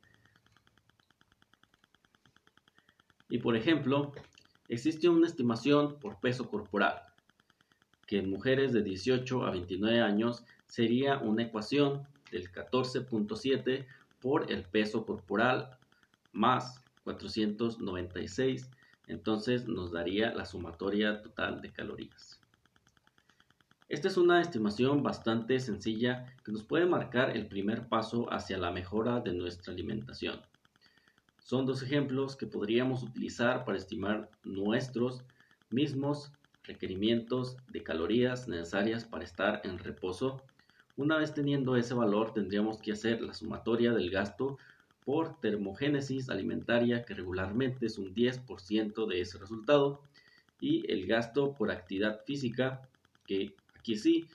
Y 3.30 3.40
por 3.40 3.56
ejemplo, 3.56 4.12
existe 4.68 5.10
una 5.10 5.28
estimación 5.28 5.98
por 6.00 6.20
peso 6.20 6.50
corporal, 6.50 7.02
que 8.06 8.20
en 8.20 8.30
mujeres 8.30 8.74
de 8.74 8.84
18 8.84 9.46
a 9.46 9.52
29 9.52 10.02
años 10.02 10.44
sería 10.68 11.18
una 11.18 11.44
ecuación 11.44 12.04
del 12.32 12.52
14.7 12.52 13.86
por 14.22 14.52
el 14.52 14.64
peso 14.64 15.06
corporal 15.06 15.78
más 16.32 16.84
496, 17.04 18.70
entonces 19.08 19.68
nos 19.68 19.92
daría 19.92 20.34
la 20.34 20.46
sumatoria 20.46 21.22
total 21.22 21.62
de 21.62 21.72
calorías. 21.72 22.43
Esta 23.94 24.08
es 24.08 24.18
una 24.18 24.42
estimación 24.42 25.04
bastante 25.04 25.60
sencilla 25.60 26.26
que 26.44 26.52
nos 26.52 26.64
puede 26.64 26.88
marcar 26.88 27.38
el 27.38 27.46
primer 27.46 27.88
paso 27.90 28.26
hacia 28.34 28.58
la 28.58 28.72
mejora 28.72 29.20
de 29.20 29.34
nuestra 29.34 29.72
alimentación. 29.72 30.42
Son 31.38 31.68
dos 31.68 31.84
ejemplos 31.84 32.36
que 32.36 32.48
podríamos 32.48 33.04
utilizar 33.04 33.64
para 33.66 33.78
estimar 33.78 34.32
nuestros 34.44 35.24
mismos 35.70 36.32
requerimientos 36.64 37.56
de 37.68 37.84
calorías 37.84 38.48
necesarias 38.48 39.06
para 39.06 39.26
estar 39.26 39.62
en 39.64 39.78
reposo. 39.78 40.42
Una 40.98 41.20
vez 41.20 41.36
teniendo 41.36 41.76
ese 41.76 41.94
valor, 41.94 42.34
tendríamos 42.34 42.80
que 42.80 42.94
hacer 42.94 43.22
la 43.22 43.36
sumatoria 43.36 43.94
del 43.94 44.10
gasto 44.10 44.58
por 45.06 45.40
termogénesis 45.40 46.32
alimentaria, 46.32 47.06
que 47.06 47.14
regularmente 47.14 47.86
es 47.86 48.00
un 48.00 48.16
10% 48.16 49.06
de 49.06 49.22
ese 49.22 49.38
resultado, 49.38 50.02
y 50.60 50.92
el 50.92 51.06
gasto 51.06 51.54
por 51.54 51.70
actividad 51.70 52.22
física, 52.26 52.90
que 53.28 53.56
aquí 53.84 53.98
sí, 53.98 54.26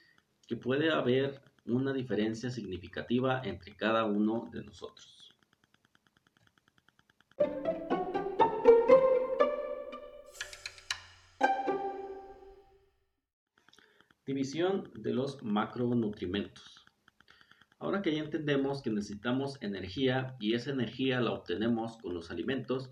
que 0.46 0.56
puede 0.56 0.90
haber 0.90 1.40
una 1.64 1.94
diferencia 1.94 2.50
significativa 2.50 3.40
entre 3.42 3.74
cada 3.74 4.04
uno 4.04 4.50
de 4.52 4.62
nosotros. 4.62 5.34
División 14.26 14.90
de 14.94 15.14
los 15.14 15.42
macronutrimentos. 15.42 16.84
Ahora 17.78 18.02
que 18.02 18.12
ya 18.12 18.18
entendemos 18.18 18.82
que 18.82 18.90
necesitamos 18.90 19.56
energía 19.62 20.36
y 20.38 20.52
esa 20.52 20.72
energía 20.72 21.22
la 21.22 21.30
obtenemos 21.30 21.96
con 21.96 22.12
los 22.12 22.30
alimentos 22.30 22.90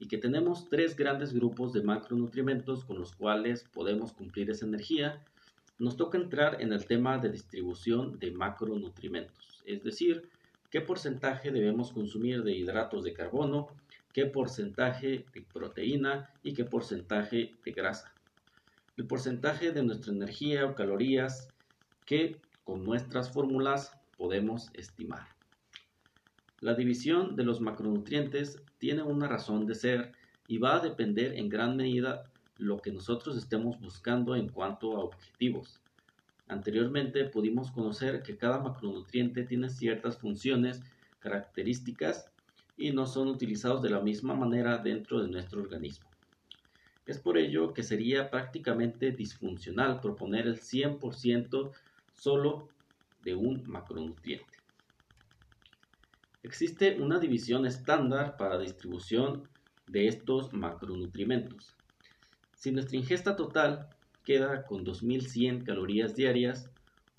y 0.00 0.08
que 0.08 0.18
tenemos 0.18 0.68
tres 0.68 0.96
grandes 0.96 1.32
grupos 1.32 1.72
de 1.72 1.84
macronutrimentos 1.84 2.84
con 2.84 2.98
los 2.98 3.14
cuales 3.14 3.62
podemos 3.72 4.12
cumplir 4.12 4.50
esa 4.50 4.66
energía, 4.66 5.22
nos 5.82 5.96
toca 5.96 6.16
entrar 6.16 6.62
en 6.62 6.72
el 6.72 6.86
tema 6.86 7.18
de 7.18 7.30
distribución 7.30 8.18
de 8.18 8.30
macronutrimentos, 8.30 9.62
es 9.66 9.82
decir, 9.82 10.28
qué 10.70 10.80
porcentaje 10.80 11.50
debemos 11.50 11.92
consumir 11.92 12.42
de 12.42 12.52
hidratos 12.52 13.04
de 13.04 13.12
carbono, 13.12 13.68
qué 14.12 14.26
porcentaje 14.26 15.26
de 15.34 15.42
proteína 15.42 16.30
y 16.42 16.54
qué 16.54 16.64
porcentaje 16.64 17.54
de 17.64 17.72
grasa 17.72 18.12
el 18.96 19.06
porcentaje 19.06 19.72
de 19.72 19.82
nuestra 19.82 20.12
energía 20.12 20.66
o 20.66 20.74
calorías 20.74 21.48
que 22.04 22.36
con 22.62 22.84
nuestras 22.84 23.32
fórmulas 23.32 23.92
podemos 24.16 24.68
estimar. 24.74 25.26
La 26.60 26.74
división 26.74 27.34
de 27.34 27.44
los 27.44 27.60
macronutrientes 27.60 28.62
tiene 28.78 29.02
una 29.02 29.28
razón 29.28 29.66
de 29.66 29.74
ser 29.74 30.12
y 30.46 30.58
va 30.58 30.76
a 30.76 30.80
depender 30.80 31.34
en 31.34 31.48
gran 31.48 31.76
medida 31.76 32.24
lo 32.58 32.78
que 32.78 32.92
nosotros 32.92 33.36
estemos 33.36 33.80
buscando 33.80 34.36
en 34.36 34.48
cuanto 34.48 34.96
a 34.96 35.00
objetivos. 35.00 35.80
Anteriormente 36.48 37.24
pudimos 37.24 37.70
conocer 37.70 38.22
que 38.22 38.36
cada 38.36 38.58
macronutriente 38.60 39.44
tiene 39.44 39.70
ciertas 39.70 40.18
funciones, 40.18 40.82
características 41.18 42.30
y 42.76 42.90
no 42.90 43.06
son 43.06 43.28
utilizados 43.28 43.82
de 43.82 43.90
la 43.90 44.00
misma 44.00 44.34
manera 44.34 44.78
dentro 44.78 45.22
de 45.22 45.28
nuestro 45.28 45.62
organismo. 45.62 46.08
Es 47.06 47.18
por 47.18 47.38
ello 47.38 47.72
que 47.72 47.82
sería 47.82 48.30
prácticamente 48.30 49.12
disfuncional 49.12 50.00
proponer 50.00 50.46
el 50.46 50.60
100% 50.60 51.72
solo 52.14 52.68
de 53.24 53.34
un 53.34 53.64
macronutriente. 53.66 54.58
Existe 56.42 57.00
una 57.00 57.18
división 57.18 57.66
estándar 57.66 58.36
para 58.36 58.58
distribución 58.58 59.48
de 59.86 60.08
estos 60.08 60.52
macronutrientes. 60.52 61.76
Si 62.62 62.70
nuestra 62.70 62.96
ingesta 62.96 63.34
total 63.34 63.88
queda 64.22 64.64
con 64.66 64.84
2100 64.84 65.64
calorías 65.64 66.14
diarias, 66.14 66.70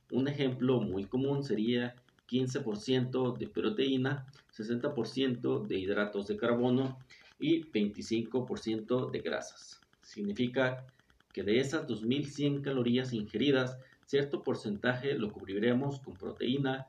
un 0.10 0.30
ejemplo 0.30 0.80
muy 0.80 1.04
común 1.04 1.44
sería 1.44 1.96
15% 2.30 3.38
de 3.38 3.48
proteína, 3.50 4.26
60% 4.56 5.68
de 5.68 5.78
hidratos 5.78 6.28
de 6.28 6.38
carbono 6.38 6.98
y 7.42 7.66
25% 7.66 9.12
de 9.12 9.20
grasas. 9.20 9.82
Significa 10.02 10.86
que 11.34 11.44
de 11.44 11.60
esas 11.60 11.88
2100 11.88 12.62
calorías 12.62 13.12
ingeridas, 13.12 13.78
cierto 14.06 14.44
porcentaje 14.44 15.16
lo 15.16 15.34
cubriremos 15.34 16.00
con 16.00 16.14
proteína, 16.14 16.88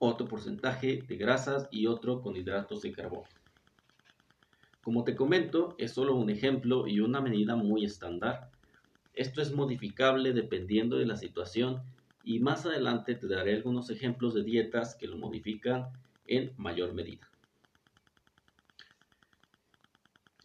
otro 0.00 0.26
porcentaje 0.26 1.04
de 1.06 1.16
grasas 1.16 1.68
y 1.70 1.86
otro 1.86 2.22
con 2.22 2.34
hidratos 2.34 2.82
de 2.82 2.90
carbono. 2.90 3.28
Como 4.82 5.04
te 5.04 5.14
comento, 5.14 5.74
es 5.78 5.92
solo 5.92 6.14
un 6.14 6.30
ejemplo 6.30 6.86
y 6.86 7.00
una 7.00 7.20
medida 7.20 7.54
muy 7.54 7.84
estándar. 7.84 8.50
Esto 9.12 9.42
es 9.42 9.52
modificable 9.52 10.32
dependiendo 10.32 10.96
de 10.96 11.06
la 11.06 11.16
situación 11.16 11.82
y 12.24 12.40
más 12.40 12.64
adelante 12.64 13.14
te 13.14 13.28
daré 13.28 13.54
algunos 13.54 13.90
ejemplos 13.90 14.34
de 14.34 14.42
dietas 14.42 14.94
que 14.94 15.06
lo 15.06 15.18
modifican 15.18 15.88
en 16.26 16.52
mayor 16.56 16.94
medida. 16.94 17.28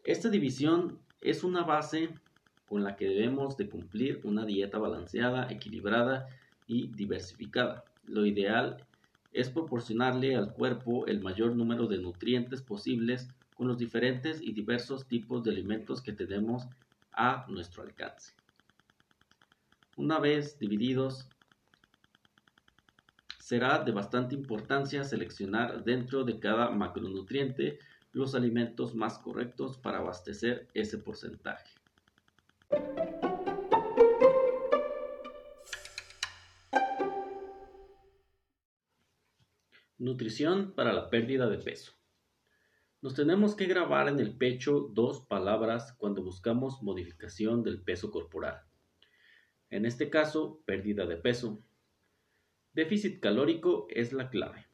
Esta 0.04 0.30
división 0.30 1.00
es 1.22 1.44
una 1.44 1.64
base 1.64 2.10
con 2.68 2.84
la 2.84 2.96
que 2.96 3.08
debemos 3.08 3.58
de 3.58 3.70
cumplir 3.70 4.20
una 4.24 4.46
dieta 4.46 4.78
balanceada, 4.78 5.48
equilibrada 5.50 6.28
y 6.68 6.88
diversificada. 6.88 7.86
Lo 8.06 8.26
ideal 8.26 8.86
es 9.32 9.50
proporcionarle 9.50 10.36
al 10.36 10.54
cuerpo 10.54 11.08
el 11.08 11.22
mayor 11.22 11.56
número 11.56 11.88
de 11.88 12.00
nutrientes 12.00 12.62
posibles 12.62 13.30
con 13.56 13.68
los 13.68 13.78
diferentes 13.78 14.42
y 14.42 14.52
diversos 14.52 15.08
tipos 15.08 15.44
de 15.44 15.52
alimentos 15.52 16.02
que 16.02 16.14
tenemos 16.14 16.68
a 17.12 17.46
nuestro 17.48 17.82
alcance. 17.82 18.34
Una 19.98 20.20
vez 20.20 20.60
divididos, 20.60 21.28
será 23.40 23.84
de 23.84 23.92
bastante 23.92 24.36
importancia 24.36 25.04
seleccionar 25.04 25.84
dentro 25.84 26.24
de 26.24 26.40
cada 26.40 26.70
macronutriente 26.70 27.80
los 28.12 28.36
alimentos 28.36 28.94
más 28.94 29.20
correctos 29.20 29.78
para 29.78 30.00
abastecer 30.00 30.68
ese 30.74 30.98
porcentaje. 30.98 31.70
Nutrición 39.98 40.74
para 40.74 40.92
la 40.92 41.10
pérdida 41.10 41.48
de 41.48 41.58
peso. 41.58 41.94
Nos 43.06 43.14
tenemos 43.14 43.54
que 43.54 43.68
grabar 43.68 44.08
en 44.08 44.20
el 44.20 44.36
pecho 44.36 44.90
dos 44.92 45.22
palabras 45.28 45.94
cuando 46.00 46.24
buscamos 46.24 46.82
modificación 46.82 47.62
del 47.62 47.84
peso 47.84 48.10
corporal. 48.10 48.64
En 49.70 49.86
este 49.86 50.10
caso, 50.10 50.64
pérdida 50.66 51.06
de 51.06 51.16
peso. 51.16 51.62
Déficit 52.74 53.20
calórico 53.20 53.86
es 53.92 54.12
la 54.12 54.32
clave. 54.32 54.66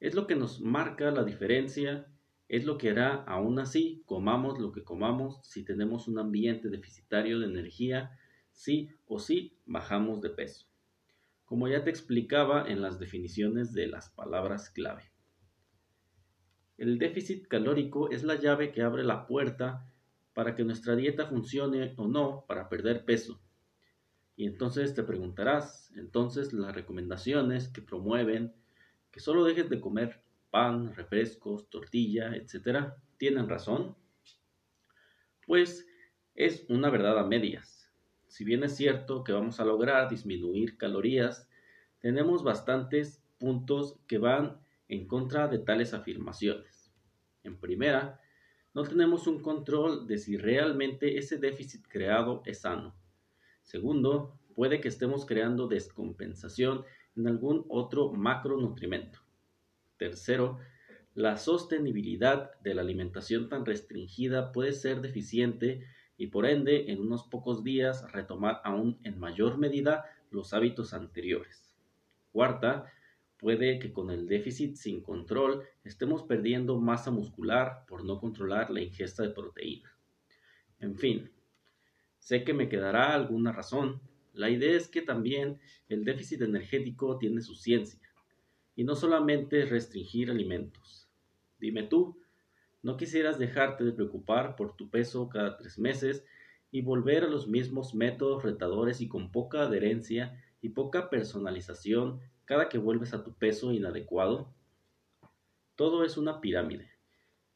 Es 0.00 0.14
lo 0.14 0.26
que 0.26 0.36
nos 0.36 0.62
marca 0.62 1.10
la 1.10 1.22
diferencia, 1.22 2.10
es 2.48 2.64
lo 2.64 2.78
que 2.78 2.88
hará 2.88 3.24
aún 3.24 3.58
así, 3.58 4.02
comamos 4.06 4.58
lo 4.58 4.72
que 4.72 4.82
comamos, 4.82 5.46
si 5.46 5.66
tenemos 5.66 6.08
un 6.08 6.18
ambiente 6.18 6.70
deficitario 6.70 7.40
de 7.40 7.44
energía, 7.44 8.18
sí 8.52 8.88
o 9.04 9.18
sí 9.18 9.58
bajamos 9.66 10.22
de 10.22 10.30
peso. 10.30 10.66
Como 11.44 11.68
ya 11.68 11.84
te 11.84 11.90
explicaba 11.90 12.66
en 12.66 12.80
las 12.80 12.98
definiciones 12.98 13.74
de 13.74 13.86
las 13.86 14.08
palabras 14.08 14.70
clave. 14.70 15.14
El 16.78 16.98
déficit 16.98 17.46
calórico 17.48 18.10
es 18.10 18.22
la 18.22 18.34
llave 18.34 18.72
que 18.72 18.82
abre 18.82 19.02
la 19.02 19.26
puerta 19.26 19.90
para 20.34 20.54
que 20.54 20.64
nuestra 20.64 20.94
dieta 20.94 21.26
funcione 21.26 21.94
o 21.96 22.06
no 22.06 22.44
para 22.46 22.68
perder 22.68 23.06
peso. 23.06 23.40
Y 24.36 24.46
entonces 24.46 24.94
te 24.94 25.02
preguntarás, 25.02 25.90
entonces 25.96 26.52
las 26.52 26.74
recomendaciones 26.74 27.68
que 27.68 27.80
promueven 27.80 28.54
que 29.10 29.20
solo 29.20 29.44
dejes 29.44 29.70
de 29.70 29.80
comer 29.80 30.20
pan, 30.50 30.94
refrescos, 30.94 31.70
tortilla, 31.70 32.36
etc., 32.36 32.92
¿tienen 33.16 33.48
razón? 33.48 33.96
Pues 35.46 35.86
es 36.34 36.66
una 36.68 36.90
verdad 36.90 37.18
a 37.18 37.24
medias. 37.24 37.90
Si 38.26 38.44
bien 38.44 38.62
es 38.62 38.76
cierto 38.76 39.24
que 39.24 39.32
vamos 39.32 39.58
a 39.58 39.64
lograr 39.64 40.10
disminuir 40.10 40.76
calorías, 40.76 41.48
tenemos 42.00 42.42
bastantes 42.42 43.24
puntos 43.38 43.98
que 44.06 44.18
van 44.18 44.60
en 44.88 45.06
contra 45.06 45.48
de 45.48 45.58
tales 45.58 45.94
afirmaciones. 45.94 46.92
En 47.42 47.58
primera, 47.58 48.20
no 48.74 48.82
tenemos 48.82 49.26
un 49.26 49.40
control 49.40 50.06
de 50.06 50.18
si 50.18 50.36
realmente 50.36 51.18
ese 51.18 51.38
déficit 51.38 51.86
creado 51.88 52.42
es 52.44 52.60
sano. 52.60 52.94
Segundo, 53.62 54.38
puede 54.54 54.80
que 54.80 54.88
estemos 54.88 55.26
creando 55.26 55.66
descompensación 55.66 56.84
en 57.16 57.26
algún 57.26 57.64
otro 57.68 58.12
macronutrimento. 58.12 59.20
Tercero, 59.96 60.58
la 61.14 61.38
sostenibilidad 61.38 62.58
de 62.60 62.74
la 62.74 62.82
alimentación 62.82 63.48
tan 63.48 63.64
restringida 63.64 64.52
puede 64.52 64.72
ser 64.72 65.00
deficiente 65.00 65.86
y 66.18 66.26
por 66.26 66.46
ende 66.46 66.90
en 66.90 67.00
unos 67.00 67.24
pocos 67.24 67.64
días 67.64 68.10
retomar 68.12 68.60
aún 68.64 68.98
en 69.04 69.18
mayor 69.18 69.56
medida 69.56 70.04
los 70.30 70.52
hábitos 70.52 70.92
anteriores. 70.92 71.74
Cuarta, 72.32 72.92
puede 73.38 73.78
que 73.78 73.92
con 73.92 74.10
el 74.10 74.26
déficit 74.26 74.76
sin 74.76 75.02
control 75.02 75.62
estemos 75.84 76.22
perdiendo 76.22 76.78
masa 76.78 77.10
muscular 77.10 77.84
por 77.86 78.04
no 78.04 78.18
controlar 78.18 78.70
la 78.70 78.80
ingesta 78.80 79.22
de 79.22 79.30
proteína. 79.30 79.96
En 80.80 80.96
fin, 80.96 81.30
sé 82.18 82.44
que 82.44 82.54
me 82.54 82.68
quedará 82.68 83.14
alguna 83.14 83.52
razón, 83.52 84.00
la 84.32 84.50
idea 84.50 84.76
es 84.76 84.88
que 84.88 85.02
también 85.02 85.58
el 85.88 86.04
déficit 86.04 86.42
energético 86.42 87.18
tiene 87.18 87.40
su 87.40 87.54
ciencia 87.54 88.00
y 88.74 88.84
no 88.84 88.94
solamente 88.94 89.64
restringir 89.64 90.30
alimentos. 90.30 91.08
Dime 91.58 91.82
tú, 91.82 92.18
No 92.82 92.96
quisieras 92.96 93.36
dejarte 93.36 93.82
de 93.82 93.92
preocupar 93.92 94.54
por 94.54 94.76
tu 94.76 94.90
peso 94.90 95.28
cada 95.28 95.56
tres 95.56 95.76
meses 95.76 96.24
y 96.70 96.82
volver 96.82 97.24
a 97.24 97.28
los 97.28 97.48
mismos 97.48 97.96
métodos 97.96 98.44
retadores 98.44 99.00
y 99.00 99.08
con 99.08 99.32
poca 99.32 99.62
adherencia 99.62 100.40
y 100.60 100.68
poca 100.68 101.10
personalización 101.10 102.20
cada 102.46 102.68
que 102.68 102.78
vuelves 102.78 103.12
a 103.12 103.22
tu 103.22 103.34
peso 103.34 103.72
inadecuado. 103.72 104.54
Todo 105.74 106.04
es 106.04 106.16
una 106.16 106.40
pirámide. 106.40 106.90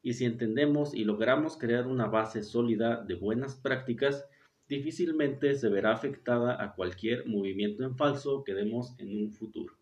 Y 0.03 0.13
si 0.13 0.25
entendemos 0.25 0.93
y 0.93 1.05
logramos 1.05 1.57
crear 1.57 1.87
una 1.87 2.07
base 2.07 2.43
sólida 2.43 3.03
de 3.03 3.15
buenas 3.15 3.55
prácticas, 3.55 4.27
difícilmente 4.67 5.55
se 5.55 5.69
verá 5.69 5.93
afectada 5.93 6.61
a 6.61 6.75
cualquier 6.75 7.25
movimiento 7.25 7.83
en 7.83 7.95
falso 7.95 8.43
que 8.43 8.53
demos 8.53 8.93
en 8.99 9.15
un 9.15 9.31
futuro. 9.31 9.75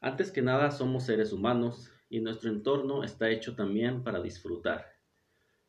Antes 0.00 0.30
que 0.30 0.42
nada 0.42 0.70
somos 0.70 1.04
seres 1.04 1.32
humanos 1.32 1.90
y 2.08 2.20
nuestro 2.20 2.50
entorno 2.50 3.02
está 3.02 3.30
hecho 3.30 3.56
también 3.56 4.04
para 4.04 4.20
disfrutar. 4.20 4.86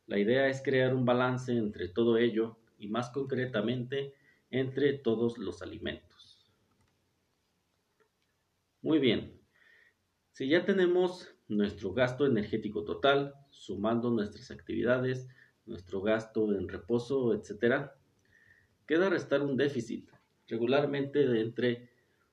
La 0.05 0.19
idea 0.19 0.47
es 0.47 0.62
crear 0.62 0.93
un 0.93 1.05
balance 1.05 1.51
entre 1.51 1.88
todo 1.88 2.17
ello 2.17 2.57
y 2.77 2.88
más 2.88 3.10
concretamente 3.10 4.13
entre 4.49 4.93
todos 4.93 5.38
los 5.38 5.62
alimentos. 5.62 6.06
Muy 8.88 9.00
bien, 9.00 9.38
si 10.32 10.47
ya 10.47 10.63
tenemos 10.63 11.36
nuestro 11.50 11.91
gasto 11.91 12.26
energético 12.26 12.86
total, 12.86 13.34
sumando 13.50 14.12
nuestras 14.12 14.50
actividades, 14.50 15.28
nuestro 15.65 16.02
gasto 16.02 16.54
en 16.54 16.69
reposo, 16.69 17.34
etc., 17.34 17.89
queda 18.86 19.10
restar 19.10 19.41
un 19.41 19.58
déficit 19.58 20.10
regularmente 20.47 21.28
de 21.28 21.41
entre 21.41 21.89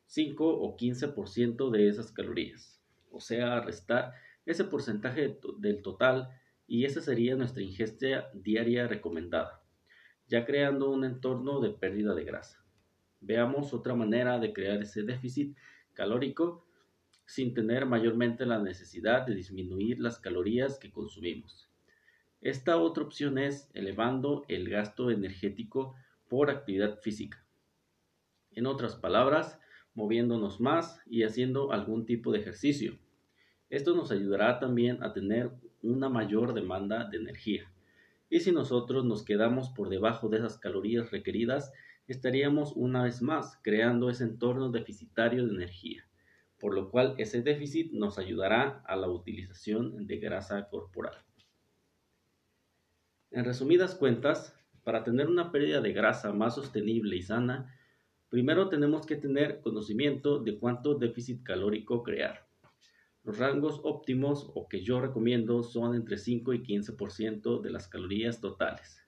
5 0.06 0.46
o 0.46 0.76
15% 0.76 1.70
de 1.72 1.88
esas 1.88 2.12
calorías, 2.12 2.80
o 3.10 3.18
sea, 3.18 3.60
restar 3.60 4.12
ese 4.46 4.62
porcentaje 4.62 5.40
del 5.58 5.82
total 5.82 6.28
y 6.68 6.84
esa 6.84 7.00
sería 7.00 7.34
nuestra 7.34 7.64
ingesta 7.64 8.30
diaria 8.32 8.86
recomendada, 8.86 9.60
ya 10.28 10.44
creando 10.44 10.88
un 10.88 11.04
entorno 11.04 11.58
de 11.60 11.70
pérdida 11.70 12.14
de 12.14 12.22
grasa. 12.22 12.64
Veamos 13.18 13.74
otra 13.74 13.96
manera 13.96 14.38
de 14.38 14.52
crear 14.52 14.80
ese 14.82 15.02
déficit 15.02 15.56
calórico 15.94 16.66
sin 17.26 17.54
tener 17.54 17.86
mayormente 17.86 18.44
la 18.44 18.58
necesidad 18.58 19.26
de 19.26 19.34
disminuir 19.34 19.98
las 19.98 20.18
calorías 20.18 20.78
que 20.78 20.90
consumimos. 20.92 21.68
Esta 22.40 22.76
otra 22.76 23.04
opción 23.04 23.38
es 23.38 23.70
elevando 23.72 24.44
el 24.48 24.68
gasto 24.68 25.10
energético 25.10 25.94
por 26.28 26.50
actividad 26.50 26.98
física. 26.98 27.42
En 28.50 28.66
otras 28.66 28.96
palabras, 28.96 29.58
moviéndonos 29.94 30.60
más 30.60 31.00
y 31.06 31.22
haciendo 31.22 31.72
algún 31.72 32.04
tipo 32.04 32.32
de 32.32 32.40
ejercicio. 32.40 32.98
Esto 33.70 33.94
nos 33.94 34.10
ayudará 34.10 34.58
también 34.58 35.02
a 35.02 35.12
tener 35.12 35.50
una 35.82 36.08
mayor 36.08 36.52
demanda 36.52 37.08
de 37.08 37.16
energía. 37.16 37.70
Y 38.28 38.40
si 38.40 38.52
nosotros 38.52 39.04
nos 39.04 39.24
quedamos 39.24 39.70
por 39.70 39.88
debajo 39.88 40.28
de 40.28 40.38
esas 40.38 40.58
calorías 40.58 41.10
requeridas, 41.10 41.72
estaríamos 42.06 42.72
una 42.76 43.04
vez 43.04 43.22
más 43.22 43.58
creando 43.62 44.10
ese 44.10 44.24
entorno 44.24 44.70
deficitario 44.70 45.46
de 45.46 45.54
energía, 45.54 46.06
por 46.58 46.74
lo 46.74 46.90
cual 46.90 47.14
ese 47.18 47.42
déficit 47.42 47.92
nos 47.92 48.18
ayudará 48.18 48.82
a 48.86 48.96
la 48.96 49.08
utilización 49.08 50.06
de 50.06 50.18
grasa 50.18 50.68
corporal. 50.68 51.24
En 53.30 53.44
resumidas 53.44 53.94
cuentas, 53.94 54.54
para 54.82 55.02
tener 55.02 55.28
una 55.28 55.50
pérdida 55.50 55.80
de 55.80 55.92
grasa 55.92 56.32
más 56.32 56.54
sostenible 56.54 57.16
y 57.16 57.22
sana, 57.22 57.74
Primero 58.34 58.68
tenemos 58.68 59.06
que 59.06 59.14
tener 59.14 59.60
conocimiento 59.60 60.40
de 60.40 60.58
cuánto 60.58 60.96
déficit 60.96 61.44
calórico 61.44 62.02
crear. 62.02 62.48
Los 63.22 63.38
rangos 63.38 63.80
óptimos 63.84 64.50
o 64.56 64.66
que 64.66 64.82
yo 64.82 65.00
recomiendo 65.00 65.62
son 65.62 65.94
entre 65.94 66.18
5 66.18 66.52
y 66.52 66.64
15% 66.64 67.60
de 67.60 67.70
las 67.70 67.86
calorías 67.86 68.40
totales. 68.40 69.06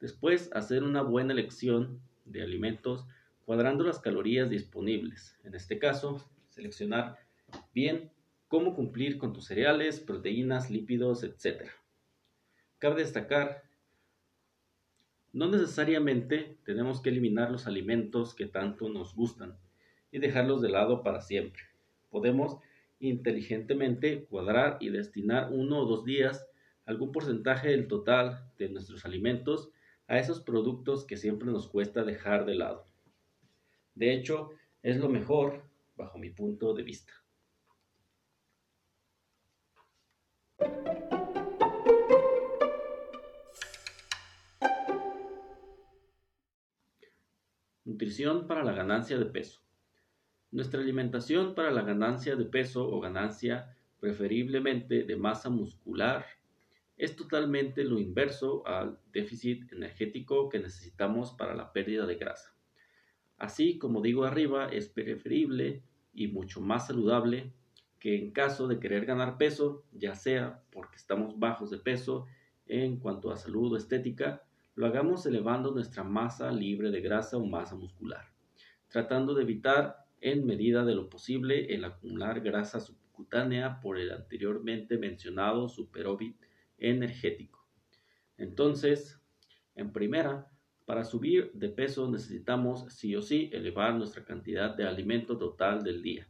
Después, 0.00 0.48
hacer 0.54 0.84
una 0.84 1.02
buena 1.02 1.34
elección 1.34 2.00
de 2.26 2.42
alimentos 2.42 3.06
cuadrando 3.44 3.84
las 3.84 4.00
calorías 4.00 4.50
disponibles. 4.50 5.38
En 5.44 5.54
este 5.54 5.78
caso, 5.78 6.28
seleccionar 6.50 7.18
bien 7.72 8.10
cómo 8.48 8.74
cumplir 8.74 9.18
con 9.18 9.32
tus 9.32 9.46
cereales, 9.46 10.00
proteínas, 10.00 10.70
lípidos, 10.70 11.22
etc. 11.22 11.70
Cabe 12.78 13.02
destacar 13.02 13.62
no 15.36 15.48
necesariamente 15.48 16.56
tenemos 16.64 17.02
que 17.02 17.10
eliminar 17.10 17.50
los 17.50 17.66
alimentos 17.66 18.34
que 18.34 18.46
tanto 18.46 18.88
nos 18.88 19.14
gustan 19.14 19.58
y 20.10 20.18
dejarlos 20.18 20.62
de 20.62 20.70
lado 20.70 21.02
para 21.02 21.20
siempre. 21.20 21.62
Podemos 22.08 22.56
inteligentemente 23.00 24.24
cuadrar 24.24 24.78
y 24.80 24.88
destinar 24.88 25.52
uno 25.52 25.80
o 25.80 25.84
dos 25.84 26.06
días 26.06 26.48
algún 26.86 27.12
porcentaje 27.12 27.68
del 27.68 27.86
total 27.86 28.50
de 28.56 28.70
nuestros 28.70 29.04
alimentos 29.04 29.68
a 30.08 30.18
esos 30.18 30.40
productos 30.40 31.04
que 31.04 31.16
siempre 31.16 31.50
nos 31.50 31.68
cuesta 31.68 32.04
dejar 32.04 32.46
de 32.46 32.54
lado. 32.54 32.86
De 33.94 34.12
hecho, 34.12 34.50
es 34.82 34.98
lo 34.98 35.08
mejor 35.08 35.64
bajo 35.96 36.18
mi 36.18 36.30
punto 36.30 36.74
de 36.74 36.82
vista. 36.82 37.12
Nutrición 47.84 48.46
para 48.46 48.62
la 48.64 48.72
ganancia 48.72 49.18
de 49.18 49.26
peso. 49.26 49.60
Nuestra 50.50 50.80
alimentación 50.80 51.54
para 51.54 51.70
la 51.70 51.82
ganancia 51.82 52.36
de 52.36 52.44
peso 52.44 52.86
o 52.88 53.00
ganancia 53.00 53.76
preferiblemente 54.00 55.04
de 55.04 55.16
masa 55.16 55.50
muscular 55.50 56.26
es 56.96 57.14
totalmente 57.14 57.84
lo 57.84 57.98
inverso 57.98 58.66
al 58.66 58.98
déficit 59.12 59.70
energético 59.72 60.48
que 60.48 60.58
necesitamos 60.58 61.32
para 61.32 61.54
la 61.54 61.72
pérdida 61.72 62.06
de 62.06 62.16
grasa. 62.16 62.54
Así 63.38 63.78
como 63.78 64.00
digo 64.00 64.24
arriba, 64.24 64.68
es 64.68 64.88
preferible 64.88 65.82
y 66.14 66.28
mucho 66.28 66.60
más 66.60 66.86
saludable 66.86 67.52
que 67.98 68.16
en 68.16 68.30
caso 68.30 68.66
de 68.66 68.78
querer 68.78 69.04
ganar 69.04 69.36
peso, 69.36 69.84
ya 69.92 70.14
sea 70.14 70.62
porque 70.70 70.96
estamos 70.96 71.38
bajos 71.38 71.70
de 71.70 71.78
peso 71.78 72.26
en 72.66 72.98
cuanto 72.98 73.30
a 73.30 73.36
salud 73.36 73.74
o 73.74 73.76
estética, 73.76 74.42
lo 74.74 74.86
hagamos 74.86 75.26
elevando 75.26 75.70
nuestra 75.72 76.02
masa 76.02 76.50
libre 76.50 76.90
de 76.90 77.00
grasa 77.00 77.36
o 77.36 77.46
masa 77.46 77.74
muscular, 77.74 78.32
tratando 78.88 79.34
de 79.34 79.42
evitar 79.42 80.06
en 80.20 80.46
medida 80.46 80.84
de 80.84 80.94
lo 80.94 81.10
posible 81.10 81.74
el 81.74 81.84
acumular 81.84 82.40
grasa 82.40 82.80
subcutánea 82.80 83.80
por 83.80 83.98
el 83.98 84.12
anteriormente 84.12 84.98
mencionado 84.98 85.68
superávit 85.68 86.45
energético. 86.78 87.66
Entonces, 88.38 89.20
en 89.74 89.92
primera, 89.92 90.50
para 90.84 91.04
subir 91.04 91.52
de 91.52 91.68
peso 91.68 92.10
necesitamos 92.10 92.86
sí 92.92 93.16
o 93.16 93.22
sí 93.22 93.50
elevar 93.52 93.94
nuestra 93.94 94.24
cantidad 94.24 94.76
de 94.76 94.86
alimento 94.86 95.36
total 95.36 95.82
del 95.82 96.02
día. 96.02 96.28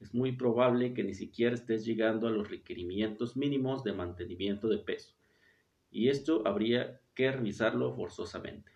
Es 0.00 0.14
muy 0.14 0.32
probable 0.32 0.94
que 0.94 1.02
ni 1.02 1.14
siquiera 1.14 1.54
estés 1.54 1.84
llegando 1.84 2.28
a 2.28 2.30
los 2.30 2.48
requerimientos 2.48 3.36
mínimos 3.36 3.82
de 3.82 3.92
mantenimiento 3.92 4.68
de 4.68 4.78
peso 4.78 5.18
y 5.90 6.08
esto 6.08 6.46
habría 6.46 7.00
que 7.14 7.30
revisarlo 7.32 7.92
forzosamente. 7.94 8.72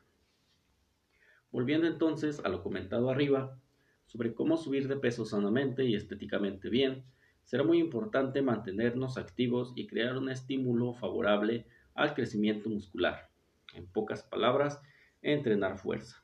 Volviendo 1.50 1.86
entonces 1.86 2.40
a 2.44 2.48
lo 2.48 2.62
comentado 2.62 3.10
arriba 3.10 3.58
sobre 4.06 4.34
cómo 4.34 4.56
subir 4.56 4.88
de 4.88 4.96
peso 4.96 5.24
sanamente 5.24 5.84
y 5.84 5.94
estéticamente 5.94 6.68
bien, 6.68 7.04
será 7.44 7.64
muy 7.64 7.78
importante 7.78 8.42
mantenernos 8.42 9.18
activos 9.18 9.72
y 9.76 9.86
crear 9.86 10.16
un 10.16 10.30
estímulo 10.30 10.94
favorable 10.94 11.66
al 11.94 12.14
crecimiento 12.14 12.68
muscular. 12.68 13.28
En 13.74 13.86
pocas 13.86 14.22
palabras, 14.22 14.80
entrenar 15.22 15.78
fuerza. 15.78 16.22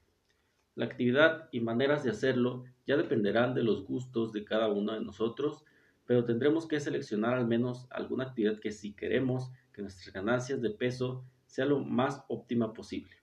La 0.75 0.85
actividad 0.85 1.49
y 1.51 1.61
maneras 1.61 2.05
de 2.05 2.11
hacerlo 2.11 2.65
ya 2.87 2.97
dependerán 2.97 3.55
de 3.55 3.63
los 3.63 3.85
gustos 3.85 4.33
de 4.33 4.45
cada 4.45 4.69
uno 4.69 4.95
de 4.95 5.01
nosotros, 5.01 5.65
pero 6.07 6.25
tendremos 6.25 6.67
que 6.67 6.81
seleccionar 6.81 7.35
al 7.35 7.47
menos 7.47 7.87
alguna 7.91 8.25
actividad 8.25 8.61
que 8.61 8.73
si 8.73 8.93
queremos 8.93 9.51
nuestras 9.83 10.13
ganancias 10.13 10.61
de 10.61 10.71
peso 10.71 11.25
sea 11.47 11.65
lo 11.65 11.81
más 11.81 12.25
óptima 12.29 12.73
posible. 12.73 13.17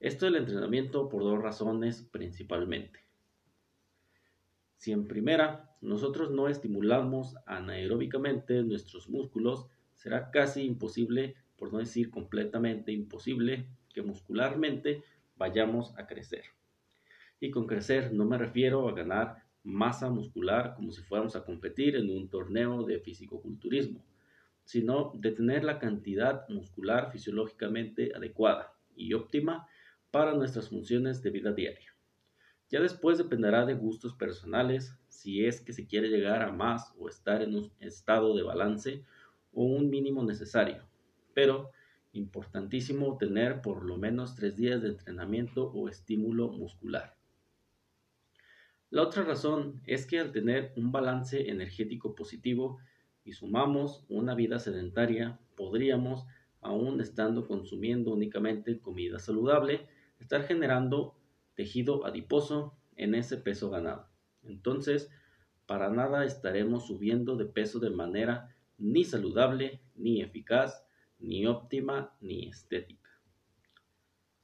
Esto 0.00 0.26
del 0.26 0.36
entrenamiento 0.36 1.08
por 1.08 1.22
dos 1.22 1.42
razones 1.42 2.02
principalmente. 2.02 3.00
Si 4.76 4.92
en 4.92 5.08
primera 5.08 5.67
nosotros 5.80 6.30
no 6.30 6.48
estimulamos 6.48 7.36
anaeróbicamente 7.46 8.62
nuestros 8.62 9.08
músculos, 9.08 9.66
será 9.94 10.30
casi 10.30 10.62
imposible, 10.62 11.36
por 11.56 11.72
no 11.72 11.78
decir 11.78 12.10
completamente 12.10 12.92
imposible, 12.92 13.66
que 13.92 14.02
muscularmente 14.02 15.02
vayamos 15.36 15.96
a 15.98 16.06
crecer. 16.06 16.44
Y 17.40 17.50
con 17.50 17.66
crecer 17.66 18.12
no 18.12 18.24
me 18.24 18.38
refiero 18.38 18.88
a 18.88 18.94
ganar 18.94 19.44
masa 19.62 20.10
muscular 20.10 20.74
como 20.74 20.92
si 20.92 21.02
fuéramos 21.02 21.36
a 21.36 21.44
competir 21.44 21.96
en 21.96 22.10
un 22.10 22.28
torneo 22.28 22.84
de 22.84 23.00
fisicoculturismo 23.00 24.04
sino 24.68 25.12
de 25.14 25.30
tener 25.32 25.64
la 25.64 25.78
cantidad 25.78 26.46
muscular 26.50 27.10
fisiológicamente 27.10 28.12
adecuada 28.14 28.74
y 28.94 29.14
óptima 29.14 29.66
para 30.10 30.34
nuestras 30.34 30.68
funciones 30.68 31.22
de 31.22 31.30
vida 31.30 31.52
diaria. 31.52 31.97
Ya 32.70 32.80
después 32.80 33.16
dependerá 33.16 33.64
de 33.64 33.74
gustos 33.74 34.14
personales 34.14 34.94
si 35.08 35.46
es 35.46 35.60
que 35.60 35.72
se 35.72 35.86
quiere 35.86 36.08
llegar 36.08 36.42
a 36.42 36.52
más 36.52 36.94
o 36.98 37.08
estar 37.08 37.42
en 37.42 37.56
un 37.56 37.72
estado 37.80 38.36
de 38.36 38.42
balance 38.42 39.04
o 39.52 39.64
un 39.64 39.88
mínimo 39.88 40.22
necesario, 40.22 40.86
pero 41.34 41.70
importantísimo 42.12 43.16
tener 43.16 43.62
por 43.62 43.84
lo 43.84 43.96
menos 43.96 44.34
tres 44.34 44.56
días 44.56 44.82
de 44.82 44.88
entrenamiento 44.88 45.70
o 45.72 45.88
estímulo 45.88 46.48
muscular. 46.48 47.16
La 48.90 49.02
otra 49.02 49.22
razón 49.22 49.82
es 49.86 50.06
que 50.06 50.18
al 50.18 50.32
tener 50.32 50.72
un 50.76 50.92
balance 50.92 51.50
energético 51.50 52.14
positivo 52.14 52.78
y 53.24 53.32
sumamos 53.32 54.04
una 54.08 54.34
vida 54.34 54.58
sedentaria, 54.58 55.38
podríamos, 55.56 56.24
aún 56.60 57.00
estando 57.00 57.46
consumiendo 57.46 58.12
únicamente 58.12 58.80
comida 58.80 59.18
saludable, 59.18 59.86
estar 60.18 60.44
generando 60.44 61.17
tejido 61.58 62.06
adiposo 62.06 62.78
en 62.94 63.16
ese 63.16 63.36
peso 63.36 63.68
ganado. 63.68 64.06
Entonces, 64.44 65.10
para 65.66 65.90
nada 65.90 66.24
estaremos 66.24 66.86
subiendo 66.86 67.34
de 67.34 67.46
peso 67.46 67.80
de 67.80 67.90
manera 67.90 68.54
ni 68.78 69.02
saludable, 69.02 69.80
ni 69.96 70.22
eficaz, 70.22 70.86
ni 71.18 71.46
óptima, 71.46 72.16
ni 72.20 72.46
estética. 72.46 73.10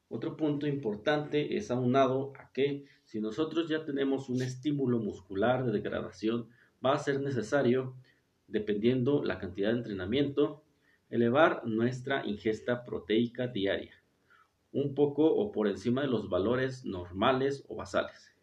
Otro 0.08 0.36
punto 0.36 0.66
importante 0.66 1.56
es 1.56 1.70
aunado 1.70 2.32
a 2.36 2.50
que 2.50 2.84
si 3.04 3.20
nosotros 3.20 3.68
ya 3.68 3.84
tenemos 3.84 4.28
un 4.28 4.42
estímulo 4.42 4.98
muscular 4.98 5.64
de 5.64 5.70
degradación, 5.70 6.48
va 6.84 6.94
a 6.94 6.98
ser 6.98 7.20
necesario, 7.20 7.94
dependiendo 8.48 9.22
la 9.22 9.38
cantidad 9.38 9.70
de 9.70 9.78
entrenamiento, 9.78 10.64
elevar 11.10 11.64
nuestra 11.64 12.26
ingesta 12.26 12.84
proteica 12.84 13.46
diaria, 13.46 14.03
un 14.74 14.94
poco 14.94 15.24
o 15.24 15.52
por 15.52 15.68
encima 15.68 16.02
de 16.02 16.08
los 16.08 16.28
valores 16.28 16.84
normales 16.84 17.64
o 17.68 17.76
basales. 17.76 18.34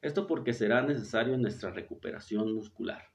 Esto 0.00 0.28
porque 0.28 0.52
será 0.52 0.82
necesario 0.82 1.34
en 1.34 1.42
nuestra 1.42 1.72
recuperación 1.72 2.54
muscular. 2.54 3.10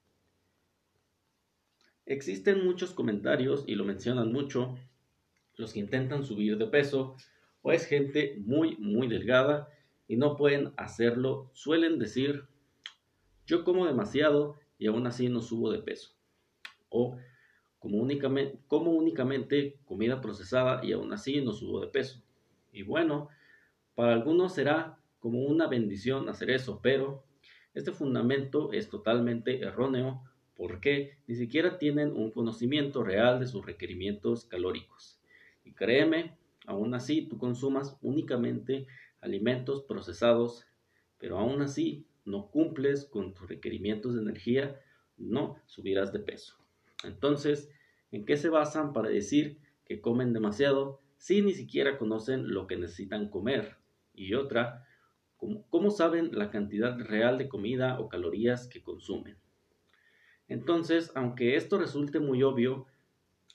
Existen 2.05 2.65
muchos 2.65 2.91
comentarios 2.91 3.63
y 3.65 3.75
lo 3.75 3.85
mencionan 3.85 4.33
mucho 4.33 4.75
los 5.55 5.71
que 5.71 5.79
intentan 5.79 6.25
subir 6.25 6.57
de 6.57 6.67
peso 6.67 7.15
o 7.61 7.71
es 7.71 7.85
gente 7.85 8.35
muy 8.45 8.75
muy 8.75 9.07
delgada 9.07 9.69
y 10.09 10.17
no 10.17 10.35
pueden 10.35 10.73
hacerlo. 10.75 11.49
Suelen 11.53 11.97
decir 11.97 12.43
yo 13.45 13.63
como 13.63 13.85
demasiado 13.85 14.59
y 14.77 14.87
aún 14.87 15.07
así 15.07 15.29
no 15.29 15.41
subo 15.41 15.71
de 15.71 15.79
peso. 15.79 16.11
O 16.89 17.17
como 17.79 17.99
únicamente, 17.99 18.59
como 18.67 18.91
únicamente 18.91 19.79
comida 19.85 20.19
procesada 20.19 20.83
y 20.83 20.91
aún 20.91 21.13
así 21.13 21.39
no 21.39 21.53
subo 21.53 21.79
de 21.79 21.87
peso. 21.87 22.21
Y 22.73 22.83
bueno, 22.83 23.29
para 23.95 24.13
algunos 24.13 24.53
será 24.53 24.97
como 25.19 25.43
una 25.43 25.67
bendición 25.67 26.27
hacer 26.27 26.49
eso, 26.49 26.81
pero 26.81 27.23
este 27.73 27.91
fundamento 27.91 28.73
es 28.73 28.89
totalmente 28.89 29.61
erróneo 29.61 30.23
porque 30.55 31.17
ni 31.27 31.35
siquiera 31.35 31.77
tienen 31.77 32.11
un 32.11 32.31
conocimiento 32.31 33.03
real 33.03 33.39
de 33.39 33.47
sus 33.47 33.65
requerimientos 33.65 34.45
calóricos. 34.45 35.21
Y 35.63 35.73
créeme, 35.73 36.37
aún 36.65 36.93
así 36.93 37.27
tú 37.27 37.37
consumas 37.37 37.97
únicamente 38.01 38.87
alimentos 39.21 39.83
procesados, 39.83 40.65
pero 41.17 41.39
aún 41.39 41.61
así 41.61 42.05
no 42.25 42.49
cumples 42.49 43.05
con 43.05 43.33
tus 43.33 43.47
requerimientos 43.47 44.15
de 44.15 44.21
energía, 44.21 44.79
no 45.17 45.57
subirás 45.65 46.11
de 46.11 46.19
peso. 46.19 46.57
Entonces, 47.03 47.69
¿en 48.11 48.25
qué 48.25 48.37
se 48.37 48.49
basan 48.49 48.93
para 48.93 49.09
decir 49.09 49.59
que 49.85 50.01
comen 50.01 50.33
demasiado 50.33 51.02
si 51.23 51.41
ni 51.41 51.53
siquiera 51.53 51.97
conocen 51.97 52.53
lo 52.53 52.67
que 52.67 52.75
necesitan 52.75 53.29
comer? 53.29 53.77
Y 54.13 54.33
otra, 54.33 54.85
¿Cómo, 55.69 55.89
saben 55.89 56.31
la 56.33 56.51
cantidad 56.51 56.99
real 56.99 57.37
de 57.37 57.47
comida 57.47 57.97
o 57.97 58.09
calorías 58.09 58.67
que 58.67 58.83
consumen? 58.83 59.37
Entonces, 60.49 61.13
aunque 61.15 61.55
esto 61.55 61.77
resulte 61.77 62.19
muy 62.19 62.43
obvio, 62.43 62.87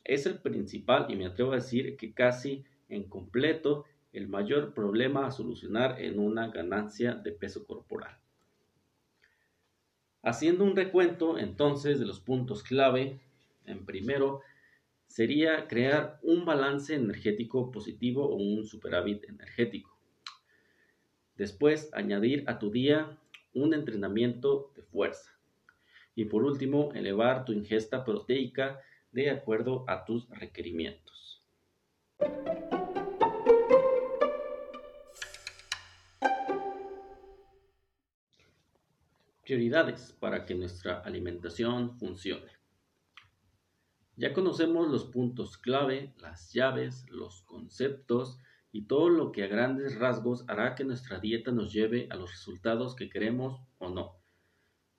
es 0.03 0.25
el 0.25 0.39
principal 0.39 1.11
y 1.11 1.17
me 1.17 1.27
atrevo 1.27 1.53
a 1.53 1.57
decir 1.57 1.99
que 1.99 2.15
casi 2.15 2.65
en 2.89 3.05
completo 3.05 3.85
el 4.15 4.29
mayor 4.29 4.73
problema 4.73 5.27
a 5.27 5.31
solucionar 5.31 6.01
en 6.01 6.19
una 6.19 6.49
ganancia 6.49 7.15
de 7.15 7.33
peso 7.33 7.67
corporal. 7.67 8.17
Haciendo 10.23 10.65
un 10.65 10.75
recuento 10.75 11.37
entonces 11.37 12.01
de 12.01 12.07
los 12.07 12.19
puntos 12.19 12.63
clave, 12.63 13.21
en 13.67 13.85
primero 13.85 14.41
sería 15.09 15.67
crear 15.67 16.21
un 16.23 16.45
balance 16.45 16.95
energético 16.95 17.73
positivo 17.73 18.29
o 18.29 18.37
un 18.37 18.65
superávit 18.65 19.25
energético. 19.25 19.99
Después, 21.35 21.91
añadir 21.95 22.45
a 22.47 22.59
tu 22.59 22.71
día 22.71 23.19
un 23.55 23.75
entrenamiento 23.75 24.73
de 24.77 24.83
fuerza. 24.83 25.33
Y 26.15 26.27
por 26.27 26.45
último, 26.45 26.93
elevar 26.95 27.45
tu 27.45 27.53
ingesta 27.53 28.05
proteica 28.05 28.81
de 29.11 29.31
acuerdo 29.31 29.85
a 29.89 30.05
tus 30.05 30.29
requerimientos. 30.31 31.43
Prioridades 39.43 40.15
para 40.21 40.45
que 40.45 40.55
nuestra 40.55 40.99
alimentación 41.01 41.99
funcione. 41.99 42.58
Ya 44.19 44.35
conocemos 44.35 44.89
los 44.89 45.05
puntos 45.05 45.59
clave, 45.59 46.13
las 46.19 46.53
llaves, 46.53 47.07
los 47.09 47.43
conceptos 47.43 48.41
y 48.73 48.87
todo 48.89 49.11
lo 49.11 49.31
que 49.31 49.45
a 49.45 49.47
grandes 49.47 49.97
rasgos 49.97 50.45
hará 50.49 50.75
que 50.75 50.83
nuestra 50.83 51.21
dieta 51.21 51.53
nos 51.53 51.73
lleve 51.73 52.09
a 52.11 52.17
los 52.17 52.33
resultados 52.33 52.97
que 52.97 53.09
queremos 53.09 53.63
o 53.79 53.91
no. 53.91 54.17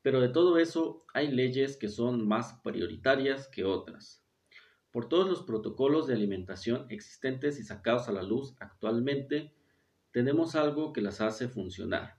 Pero 0.01 0.21
de 0.21 0.29
todo 0.29 0.57
eso 0.57 1.05
hay 1.13 1.31
leyes 1.33 1.75
que 1.75 1.89
son 1.89 2.29
más 2.29 2.61
prioritarias 2.63 3.49
que 3.49 3.65
otras. 3.65 4.23
Por 4.89 5.09
todos 5.09 5.27
los 5.27 5.43
protocolos 5.43 6.07
de 6.07 6.13
alimentación 6.13 6.85
existentes 6.87 7.59
y 7.59 7.63
sacados 7.63 8.07
a 8.07 8.13
la 8.13 8.23
luz 8.23 8.55
actualmente, 8.61 9.53
tenemos 10.11 10.55
algo 10.55 10.93
que 10.93 11.01
las 11.01 11.19
hace 11.19 11.49
funcionar. 11.49 12.17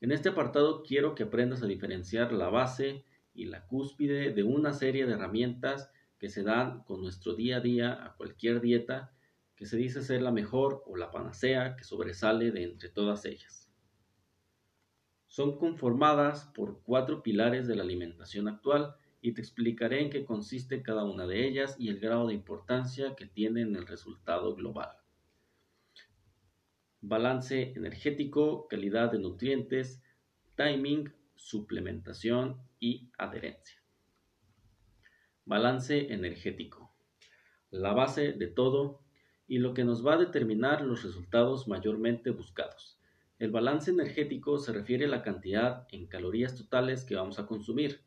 En 0.00 0.10
este 0.10 0.30
apartado 0.30 0.82
quiero 0.82 1.14
que 1.14 1.24
aprendas 1.24 1.62
a 1.62 1.66
diferenciar 1.66 2.32
la 2.32 2.48
base 2.48 3.04
y 3.36 3.44
la 3.44 3.66
cúspide 3.66 4.32
de 4.32 4.42
una 4.42 4.72
serie 4.72 5.06
de 5.06 5.12
herramientas 5.12 5.90
que 6.18 6.28
se 6.28 6.42
dan 6.42 6.82
con 6.84 7.02
nuestro 7.02 7.34
día 7.34 7.58
a 7.58 7.60
día 7.60 8.04
a 8.04 8.16
cualquier 8.16 8.60
dieta 8.60 9.12
que 9.54 9.66
se 9.66 9.76
dice 9.76 10.02
ser 10.02 10.22
la 10.22 10.32
mejor 10.32 10.82
o 10.86 10.96
la 10.96 11.10
panacea 11.10 11.76
que 11.76 11.84
sobresale 11.84 12.50
de 12.50 12.64
entre 12.64 12.88
todas 12.88 13.24
ellas. 13.24 13.70
Son 15.26 15.58
conformadas 15.58 16.50
por 16.54 16.82
cuatro 16.82 17.22
pilares 17.22 17.66
de 17.66 17.76
la 17.76 17.82
alimentación 17.82 18.48
actual 18.48 18.94
y 19.20 19.32
te 19.32 19.40
explicaré 19.40 20.02
en 20.02 20.10
qué 20.10 20.24
consiste 20.24 20.82
cada 20.82 21.04
una 21.04 21.26
de 21.26 21.46
ellas 21.46 21.76
y 21.78 21.88
el 21.88 22.00
grado 22.00 22.28
de 22.28 22.34
importancia 22.34 23.14
que 23.16 23.26
tiene 23.26 23.62
en 23.62 23.76
el 23.76 23.86
resultado 23.86 24.54
global. 24.54 24.90
Balance 27.00 27.72
energético, 27.74 28.68
calidad 28.68 29.12
de 29.12 29.18
nutrientes, 29.18 30.02
timing, 30.54 31.12
suplementación 31.34 32.65
y 32.80 33.10
adherencia. 33.18 33.82
Balance 35.44 36.12
energético. 36.12 36.92
La 37.70 37.92
base 37.92 38.32
de 38.32 38.46
todo 38.46 39.00
y 39.48 39.58
lo 39.58 39.74
que 39.74 39.84
nos 39.84 40.04
va 40.04 40.14
a 40.14 40.18
determinar 40.18 40.82
los 40.82 41.04
resultados 41.04 41.68
mayormente 41.68 42.30
buscados. 42.30 42.98
El 43.38 43.50
balance 43.50 43.90
energético 43.90 44.58
se 44.58 44.72
refiere 44.72 45.04
a 45.04 45.08
la 45.08 45.22
cantidad 45.22 45.86
en 45.92 46.06
calorías 46.06 46.56
totales 46.56 47.04
que 47.04 47.16
vamos 47.16 47.38
a 47.38 47.46
consumir. 47.46 48.00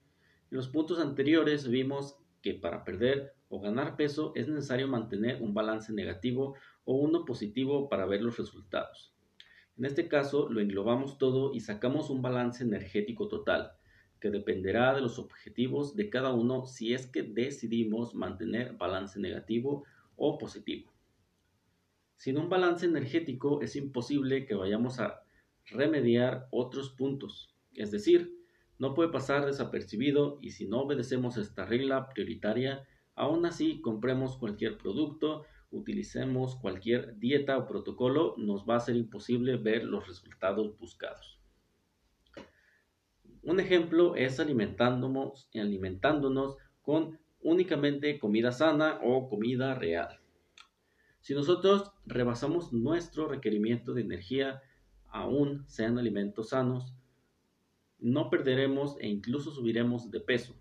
En 0.50 0.58
los 0.58 0.68
puntos 0.68 1.00
anteriores 1.00 1.68
vimos 1.68 2.18
que 2.42 2.56
para 2.56 2.84
perder 2.84 3.36
o 3.48 3.60
ganar 3.60 3.96
peso 3.96 4.32
es 4.36 4.48
necesario 4.48 4.88
mantener 4.88 5.42
un 5.42 5.54
balance 5.54 5.94
negativo 5.94 6.56
o 6.84 6.96
uno 6.96 7.26
positivo 7.26 7.90
para 7.90 8.06
ver 8.06 8.22
los 8.22 8.38
resultados. 8.38 9.14
En 9.78 9.86
este 9.86 10.08
caso 10.08 10.50
lo 10.50 10.60
englobamos 10.60 11.18
todo 11.18 11.54
y 11.54 11.62
sacamos 11.62 12.10
un 12.10 12.22
balance 12.22 12.64
energético 12.64 13.28
total, 13.28 13.74
que 14.20 14.30
dependerá 14.30 14.94
de 14.94 15.02
los 15.02 15.20
objetivos 15.20 15.96
de 15.96 16.10
cada 16.10 16.34
uno 16.34 16.66
si 16.66 16.94
es 16.94 17.08
que 17.08 17.24
decidimos 17.24 18.16
mantener 18.16 18.78
balance 18.78 19.20
negativo 19.20 19.86
o 20.16 20.38
positivo. 20.38 20.92
Sin 22.18 22.38
un 22.38 22.50
balance 22.50 22.86
energético 22.86 23.62
es 23.62 23.76
imposible 23.76 24.46
que 24.46 24.56
vayamos 24.56 25.00
a 25.00 25.24
remediar 25.66 26.48
otros 26.52 26.90
puntos. 26.90 27.56
Es 27.74 27.92
decir, 27.92 28.36
no 28.78 28.94
puede 28.94 29.10
pasar 29.10 29.46
desapercibido 29.46 30.38
y 30.42 30.52
si 30.52 30.68
no 30.68 30.82
obedecemos 30.82 31.38
esta 31.38 31.66
regla 31.66 32.10
prioritaria, 32.10 32.88
aún 33.16 33.46
así 33.46 33.82
compremos 33.82 34.38
cualquier 34.38 34.78
producto, 34.78 35.46
utilicemos 35.72 36.56
cualquier 36.56 37.18
dieta 37.20 37.58
o 37.58 37.68
protocolo, 37.68 38.36
nos 38.38 38.68
va 38.68 38.78
a 38.78 38.82
ser 38.82 38.96
imposible 38.96 39.58
ver 39.58 39.84
los 39.84 40.08
resultados 40.08 40.78
buscados. 40.78 41.39
Un 43.44 43.60
ejemplo 43.60 44.16
es 44.16 44.40
alimentándonos, 44.40 45.48
con 46.82 47.20
únicamente 47.42 48.20
comida 48.20 48.52
sana 48.52 49.00
o 49.04 49.30
comida 49.30 49.76
real. 49.76 50.20
Si 51.22 51.34
nosotros 51.34 51.92
rebasamos 52.06 52.74
nuestro 52.74 53.28
requerimiento 53.28 53.94
de 53.94 54.02
energía, 54.02 54.62
aún 55.08 55.64
sean 55.68 55.98
alimentos 55.98 56.50
sanos, 56.50 56.94
no 58.00 58.30
perderemos 58.30 58.98
e 59.00 59.08
incluso 59.08 59.52
subiremos 59.52 60.12
de 60.12 60.20
peso. 60.20 60.56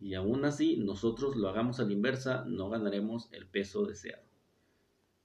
y 0.00 0.14
aún 0.14 0.44
así 0.44 0.76
nosotros 0.76 1.34
lo 1.34 1.48
hagamos 1.48 1.80
a 1.80 1.84
la 1.84 1.92
inversa, 1.92 2.44
no 2.46 2.68
ganaremos 2.68 3.32
el 3.32 3.46
peso 3.46 3.86
deseado. 3.86 4.22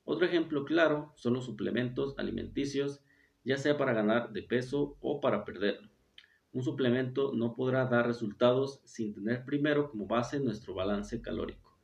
Otro 0.05 0.25
ejemplo 0.25 0.63
claro 0.63 1.11
son 1.17 1.33
los 1.33 1.45
suplementos 1.45 2.15
alimenticios, 2.17 3.01
ya 3.43 3.57
sea 3.57 3.77
para 3.77 3.93
ganar 3.93 4.31
de 4.31 4.41
peso 4.43 4.95
o 5.01 5.19
para 5.19 5.43
perderlo. 5.43 5.89
Un 6.51 6.63
suplemento 6.63 7.31
no 7.33 7.55
podrá 7.55 7.85
dar 7.85 8.07
resultados 8.07 8.81
sin 8.83 9.13
tener 9.13 9.45
primero 9.45 9.91
como 9.91 10.07
base 10.07 10.39
nuestro 10.39 10.73
balance 10.73 11.21
calórico. 11.21 11.77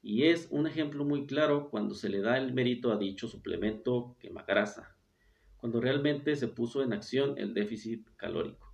Y 0.00 0.24
es 0.24 0.48
un 0.50 0.66
ejemplo 0.66 1.04
muy 1.04 1.26
claro 1.26 1.68
cuando 1.68 1.94
se 1.94 2.08
le 2.08 2.20
da 2.20 2.38
el 2.38 2.54
mérito 2.54 2.92
a 2.92 2.96
dicho 2.96 3.28
suplemento 3.28 4.16
quema 4.18 4.44
grasa, 4.44 4.96
cuando 5.58 5.80
realmente 5.80 6.36
se 6.36 6.48
puso 6.48 6.82
en 6.82 6.92
acción 6.92 7.36
el 7.38 7.52
déficit 7.52 8.08
calórico. 8.16 8.72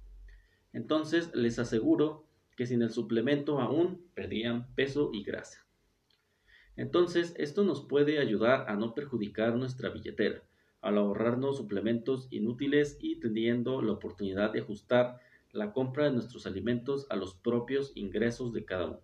Entonces 0.73 1.35
les 1.35 1.59
aseguro 1.59 2.27
que 2.57 2.67
sin 2.67 2.83
el 2.83 2.91
suplemento 2.91 3.61
aún 3.61 4.07
perdían 4.15 4.73
peso 4.75 5.11
y 5.13 5.25
grasa. 5.25 5.67
Entonces 6.77 7.35
esto 7.39 7.65
nos 7.65 7.85
puede 7.85 8.19
ayudar 8.19 8.69
a 8.69 8.77
no 8.77 8.95
perjudicar 8.95 9.57
nuestra 9.57 9.91
billetera, 9.91 10.43
al 10.83 10.99
ahorrarnos 10.99 11.57
suplementos 11.57 12.29
inútiles 12.31 12.99
y 13.01 13.19
teniendo 13.21 13.81
la 13.81 13.93
oportunidad 13.93 14.53
de 14.53 14.61
ajustar 14.61 15.21
la 15.53 15.73
compra 15.73 16.05
de 16.05 16.13
nuestros 16.13 16.47
alimentos 16.47 17.07
a 17.09 17.17
los 17.17 17.35
propios 17.35 17.93
ingresos 17.95 18.53
de 18.53 18.65
cada 18.65 18.87
uno. 18.87 19.01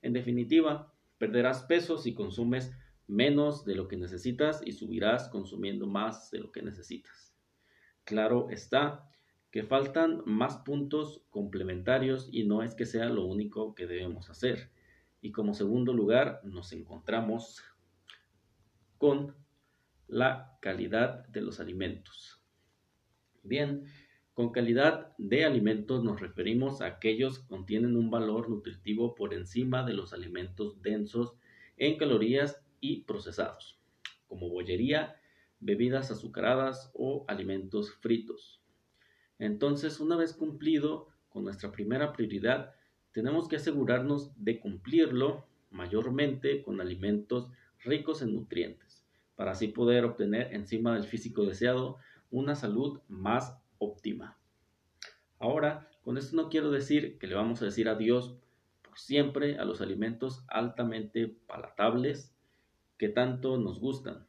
En 0.00 0.12
definitiva, 0.12 0.92
perderás 1.18 1.64
peso 1.64 1.98
si 1.98 2.14
consumes 2.14 2.72
menos 3.06 3.64
de 3.64 3.74
lo 3.74 3.88
que 3.88 3.96
necesitas 3.96 4.62
y 4.64 4.72
subirás 4.72 5.28
consumiendo 5.28 5.86
más 5.86 6.30
de 6.30 6.38
lo 6.38 6.52
que 6.52 6.62
necesitas. 6.62 7.34
Claro 8.04 8.48
está 8.50 9.08
que 9.50 9.62
faltan 9.62 10.22
más 10.24 10.56
puntos 10.58 11.22
complementarios 11.30 12.28
y 12.32 12.44
no 12.44 12.62
es 12.62 12.74
que 12.74 12.86
sea 12.86 13.06
lo 13.06 13.26
único 13.26 13.74
que 13.74 13.86
debemos 13.86 14.30
hacer. 14.30 14.70
Y 15.20 15.30
como 15.30 15.52
segundo 15.54 15.92
lugar 15.92 16.40
nos 16.42 16.72
encontramos 16.72 17.62
con 18.98 19.36
la 20.12 20.58
calidad 20.60 21.26
de 21.28 21.40
los 21.40 21.58
alimentos. 21.58 22.38
Bien, 23.42 23.86
con 24.34 24.52
calidad 24.52 25.16
de 25.16 25.46
alimentos 25.46 26.04
nos 26.04 26.20
referimos 26.20 26.82
a 26.82 26.86
aquellos 26.86 27.38
que 27.38 27.48
contienen 27.48 27.96
un 27.96 28.10
valor 28.10 28.50
nutritivo 28.50 29.14
por 29.14 29.32
encima 29.32 29.84
de 29.84 29.94
los 29.94 30.12
alimentos 30.12 30.82
densos 30.82 31.32
en 31.78 31.96
calorías 31.96 32.62
y 32.78 33.04
procesados, 33.04 33.80
como 34.26 34.50
bollería, 34.50 35.16
bebidas 35.60 36.10
azucaradas 36.10 36.90
o 36.92 37.24
alimentos 37.26 37.94
fritos. 37.94 38.60
Entonces, 39.38 39.98
una 39.98 40.16
vez 40.16 40.34
cumplido 40.34 41.08
con 41.30 41.44
nuestra 41.44 41.72
primera 41.72 42.12
prioridad, 42.12 42.74
tenemos 43.12 43.48
que 43.48 43.56
asegurarnos 43.56 44.30
de 44.36 44.60
cumplirlo 44.60 45.46
mayormente 45.70 46.62
con 46.62 46.82
alimentos 46.82 47.50
ricos 47.82 48.20
en 48.20 48.34
nutrientes 48.34 48.91
para 49.36 49.52
así 49.52 49.68
poder 49.68 50.04
obtener 50.04 50.54
encima 50.54 50.94
del 50.94 51.04
físico 51.04 51.44
deseado 51.44 51.98
una 52.30 52.54
salud 52.54 53.00
más 53.08 53.58
óptima. 53.78 54.38
Ahora, 55.38 55.90
con 56.02 56.18
esto 56.18 56.36
no 56.36 56.48
quiero 56.48 56.70
decir 56.70 57.18
que 57.18 57.26
le 57.26 57.34
vamos 57.34 57.62
a 57.62 57.64
decir 57.64 57.88
adiós 57.88 58.36
por 58.82 58.98
siempre 58.98 59.58
a 59.58 59.64
los 59.64 59.80
alimentos 59.80 60.44
altamente 60.48 61.28
palatables 61.28 62.34
que 62.98 63.08
tanto 63.08 63.56
nos 63.56 63.80
gustan, 63.80 64.26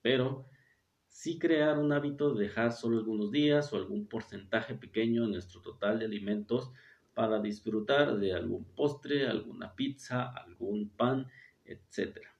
pero 0.00 0.46
sí 1.08 1.38
crear 1.38 1.78
un 1.78 1.92
hábito 1.92 2.34
de 2.34 2.44
dejar 2.44 2.72
solo 2.72 2.98
algunos 2.98 3.30
días 3.30 3.72
o 3.72 3.76
algún 3.76 4.06
porcentaje 4.06 4.74
pequeño 4.74 5.24
en 5.24 5.32
nuestro 5.32 5.60
total 5.60 5.98
de 5.98 6.06
alimentos 6.06 6.72
para 7.14 7.40
disfrutar 7.40 8.16
de 8.18 8.32
algún 8.32 8.64
postre, 8.64 9.28
alguna 9.28 9.74
pizza, 9.74 10.28
algún 10.28 10.88
pan, 10.88 11.28
etc. 11.64 12.31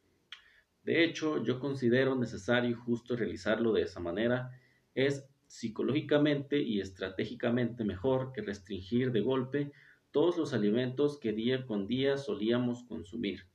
De 0.82 1.04
hecho, 1.04 1.42
yo 1.42 1.60
considero 1.60 2.16
necesario 2.16 2.70
y 2.70 2.74
justo 2.74 3.16
realizarlo 3.16 3.72
de 3.72 3.82
esa 3.82 4.00
manera. 4.00 4.50
Es 4.94 5.28
psicológicamente 5.46 6.60
y 6.60 6.80
estratégicamente 6.80 7.84
mejor 7.84 8.32
que 8.32 8.42
restringir 8.42 9.12
de 9.12 9.20
golpe 9.20 9.72
todos 10.10 10.36
los 10.36 10.52
alimentos 10.54 11.18
que 11.18 11.32
día 11.32 11.66
con 11.66 11.86
día 11.86 12.16
solíamos 12.16 12.84
consumir. 12.84 13.46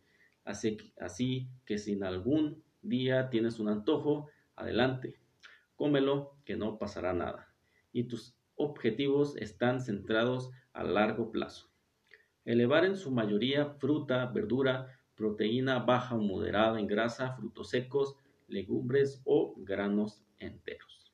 Así, 0.43 1.49
que 1.65 1.77
si 1.77 1.93
en 1.93 2.03
algún 2.03 2.63
día 2.81 3.29
tienes 3.29 3.59
un 3.59 3.67
antojo, 3.69 4.29
adelante, 4.55 5.19
cómelo, 5.75 6.37
que 6.45 6.55
no 6.55 6.77
pasará 6.77 7.13
nada. 7.13 7.53
Y 7.91 8.05
tus 8.05 8.35
objetivos 8.55 9.35
están 9.37 9.81
centrados 9.81 10.49
a 10.73 10.83
largo 10.83 11.31
plazo. 11.31 11.69
Elevar 12.45 12.85
en 12.85 12.95
su 12.95 13.11
mayoría 13.11 13.65
fruta, 13.65 14.25
verdura, 14.27 14.96
proteína 15.17 15.79
baja 15.79 16.15
o 16.15 16.19
moderada 16.19 16.79
en 16.79 16.87
grasa, 16.87 17.35
frutos 17.35 17.71
secos, 17.71 18.15
legumbres 18.47 19.21
o 19.25 19.55
granos 19.57 20.23
enteros. 20.39 21.11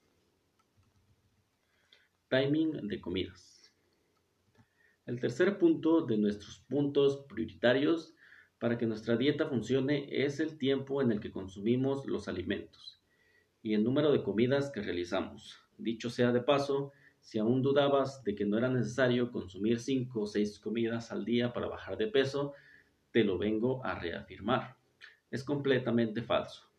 Timing 2.28 2.88
de 2.88 3.00
comidas. 3.00 3.74
El 5.06 5.20
tercer 5.20 5.58
punto 5.58 6.02
de 6.02 6.18
nuestros 6.18 6.60
puntos 6.70 7.26
prioritarios 7.28 8.14
para 8.60 8.78
que 8.78 8.86
nuestra 8.86 9.18
dieta 9.18 9.48
funcione 9.48 10.08
es 10.10 10.40
el 10.40 10.58
tiempo 10.58 11.02
en 11.02 11.12
el 11.12 11.20
que 11.20 11.32
consumimos 11.32 12.06
los 12.06 12.28
alimentos 12.28 13.02
y 13.62 13.74
el 13.74 13.84
número 13.84 14.12
de 14.12 14.24
comidas 14.24 14.72
que 14.72 14.82
realizamos. 14.82 15.60
Dicho 15.78 16.10
sea 16.10 16.32
de 16.32 16.42
paso, 16.42 16.92
si 17.20 17.40
aún 17.40 17.62
dudabas 17.62 18.24
de 18.24 18.36
que 18.36 18.46
no 18.46 18.58
era 18.58 18.70
necesario 18.70 19.32
consumir 19.32 19.80
5 19.80 20.22
o 20.22 20.28
6 20.28 20.60
comidas 20.60 21.12
al 21.12 21.24
día 21.24 21.54
para 21.54 21.68
bajar 21.68 21.98
de 21.98 22.08
peso, 22.08 22.54
te 23.14 23.24
lo 23.24 23.38
vengo 23.38 23.86
a 23.86 23.98
reafirmar. 23.98 24.76
Es 25.32 25.44
completamente 25.44 26.24
falso. 26.24 26.70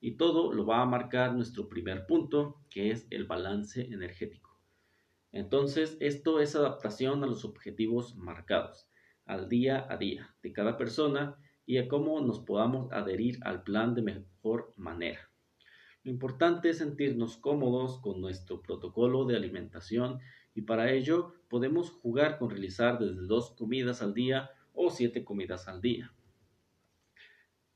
Y 0.00 0.12
todo 0.12 0.52
lo 0.52 0.64
va 0.64 0.82
a 0.82 0.86
marcar 0.86 1.34
nuestro 1.34 1.68
primer 1.68 2.06
punto, 2.06 2.60
que 2.70 2.92
es 2.92 3.06
el 3.10 3.24
balance 3.24 3.80
energético. 3.80 4.56
Entonces, 5.32 5.96
esto 6.00 6.40
es 6.40 6.54
adaptación 6.54 7.24
a 7.24 7.26
los 7.26 7.44
objetivos 7.44 8.14
marcados, 8.16 8.88
al 9.24 9.48
día 9.48 9.86
a 9.90 9.96
día 9.96 10.34
de 10.42 10.52
cada 10.52 10.76
persona 10.76 11.36
y 11.66 11.78
a 11.78 11.88
cómo 11.88 12.20
nos 12.20 12.40
podamos 12.40 12.92
adherir 12.92 13.38
al 13.42 13.62
plan 13.62 13.94
de 13.94 14.02
mejor 14.02 14.72
manera. 14.76 15.30
Lo 16.04 16.10
importante 16.10 16.70
es 16.70 16.78
sentirnos 16.78 17.36
cómodos 17.38 17.98
con 18.00 18.20
nuestro 18.20 18.62
protocolo 18.62 19.24
de 19.24 19.36
alimentación 19.36 20.20
y 20.54 20.62
para 20.62 20.92
ello 20.92 21.34
podemos 21.48 21.90
jugar 21.90 22.38
con 22.38 22.50
realizar 22.50 22.98
desde 22.98 23.26
dos 23.26 23.50
comidas 23.50 24.00
al 24.00 24.14
día 24.14 24.50
siete 24.90 25.24
comidas 25.24 25.68
al 25.68 25.80
día. 25.80 26.12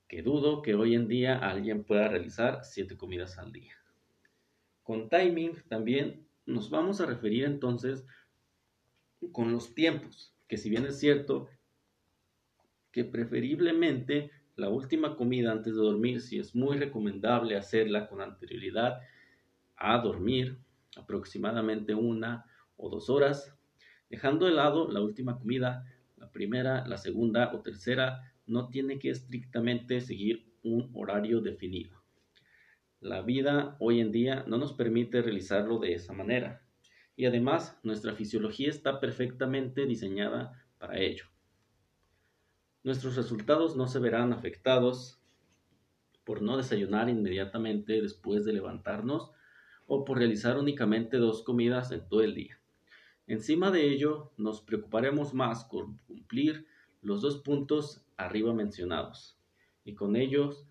Que 0.09 0.23
dudo 0.23 0.63
que 0.63 0.75
hoy 0.75 0.95
en 0.95 1.09
día 1.09 1.39
alguien 1.39 1.85
pueda 1.85 2.09
realizar 2.09 2.61
siete 2.65 2.97
comidas 2.97 3.39
al 3.39 3.53
día. 3.53 3.75
Con 4.83 5.09
timing 5.09 5.57
también 5.69 6.27
nos 6.45 6.71
vamos 6.71 7.01
a 7.01 7.07
referir 7.07 7.45
entonces 7.45 8.05
con 9.31 9.53
los 9.53 9.75
tiempos, 9.75 10.35
que 10.49 10.57
si 10.57 10.69
bien 10.69 10.85
es 10.87 10.99
cierto 10.99 11.49
que 12.91 13.05
preferiblemente 13.05 14.31
la 14.57 14.69
última 14.69 15.17
comida 15.17 15.53
antes 15.53 15.75
de 15.75 15.81
dormir, 15.81 16.21
si 16.21 16.39
es 16.39 16.55
muy 16.55 16.77
recomendable 16.77 17.57
hacerla 17.57 18.09
con 18.09 18.21
anterioridad 18.21 19.01
a 19.77 19.99
dormir, 19.99 20.59
aproximadamente 20.97 21.95
una 21.95 22.45
o 22.77 22.91
dos 22.91 23.09
horas, 23.09 23.57
dejando 24.11 24.47
de 24.47 24.53
lado 24.53 24.91
la 24.91 25.01
última 25.01 25.39
comida 25.39 25.87
la 26.23 26.31
primera, 26.31 26.87
la 26.87 26.99
segunda 26.99 27.53
o 27.53 27.63
tercera 27.63 28.33
no 28.47 28.69
tiene 28.69 29.01
que 29.01 29.11
estrictamente 29.11 30.01
seguir 30.01 30.55
un 30.63 30.89
horario 30.95 31.41
definido. 31.41 32.01
La 33.01 33.23
vida 33.23 33.77
hoy 33.81 33.99
en 33.99 34.13
día 34.13 34.45
no 34.47 34.57
nos 34.57 34.73
permite 34.73 35.21
realizarlo 35.21 35.81
de 35.81 35.95
esa 35.95 36.13
manera 36.13 36.63
y 37.17 37.27
además 37.27 37.77
nuestra 37.83 38.13
fisiología 38.13 38.71
está 38.71 39.01
perfectamente 39.01 39.85
diseñada 39.85 40.65
para 40.79 41.01
ello. 41.01 41.25
Nuestros 42.85 43.17
resultados 43.17 43.75
no 43.77 43.89
se 43.89 43.99
verán 43.99 44.33
afectados 44.33 45.21
por 46.23 46.41
no 46.41 46.57
desayunar 46.57 47.09
inmediatamente 47.09 48.01
después 48.01 48.45
de 48.45 48.53
levantarnos 48.53 49.33
o 49.87 50.05
por 50.05 50.19
realizar 50.19 50.57
únicamente 50.57 51.17
dos 51.17 51.43
comidas 51.43 51.91
en 51.91 52.09
todo 52.09 52.23
el 52.23 52.37
día. 52.37 52.62
Encima 53.27 53.71
de 53.71 53.89
ello, 53.89 54.33
nos 54.37 54.63
preocuparemos 54.63 55.33
más 55.33 55.65
con 55.65 55.99
cumplir 56.07 56.67
los 57.03 57.23
dos 57.23 57.39
puntos 57.39 58.05
arriba 58.17 58.53
mencionados, 58.53 59.39
y 59.85 59.95
con 59.95 60.17
ellos 60.17 60.67